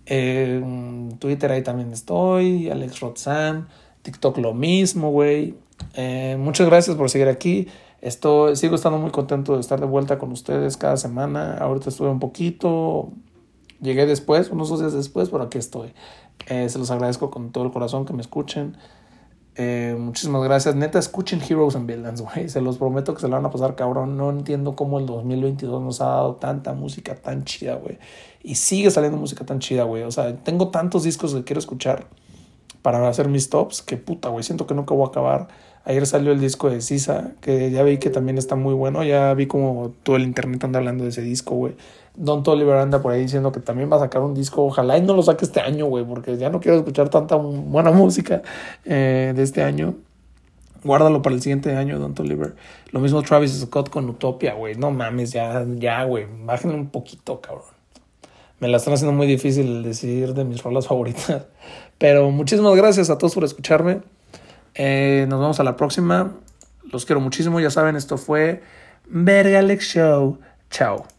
[0.07, 2.71] En Twitter ahí también estoy.
[2.71, 3.69] Alex Rodzan.
[4.07, 5.57] TikTok lo mismo, güey.
[5.95, 7.67] Eh, muchas gracias por seguir aquí.
[8.01, 11.59] Estoy, sigo estando muy contento de estar de vuelta con ustedes cada semana.
[11.59, 13.11] Ahorita estuve un poquito,
[13.81, 15.93] llegué después, unos dos días después, pero aquí estoy.
[16.47, 18.77] Eh, se los agradezco con todo el corazón que me escuchen.
[19.57, 20.77] Eh, muchísimas gracias.
[20.77, 22.49] Neta, escuchen Heroes and Villains, güey.
[22.49, 24.17] Se los prometo que se lo van a pasar cabrón.
[24.17, 27.99] No entiendo cómo el 2022 nos ha dado tanta música tan chida, güey.
[28.45, 30.05] Y sigue saliendo música tan chida, güey.
[30.05, 32.07] O sea, tengo tantos discos que quiero escuchar
[32.87, 35.49] para hacer mis tops, que puta, güey, siento que nunca voy a acabar.
[35.85, 39.35] Ayer salió el disco de Sisa, que ya vi que también está muy bueno, ya
[39.35, 41.75] vi como todo el internet anda hablando de ese disco, güey.
[42.15, 45.03] Don Toliver anda por ahí diciendo que también va a sacar un disco, ojalá y
[45.03, 48.43] no lo saque este año, güey, porque ya no quiero escuchar tanta buena música
[48.85, 49.97] eh, de este año.
[50.85, 52.55] Guárdalo para el siguiente año, Don Toliver.
[52.93, 54.77] Lo mismo Travis Scott con Utopia, güey.
[54.77, 56.29] No mames, ya, ya, güey.
[56.45, 57.77] Bájenle un poquito, cabrón
[58.59, 61.47] me la están haciendo muy difícil decidir de mis rolas favoritas.
[61.99, 64.03] Pero muchísimas gracias a todos por escucharme.
[64.75, 66.33] Eh, nos vemos a la próxima.
[66.93, 67.61] Los quiero muchísimo.
[67.61, 68.63] Ya saben, esto fue
[69.07, 70.39] Vergalex Show.
[70.71, 71.16] Chao.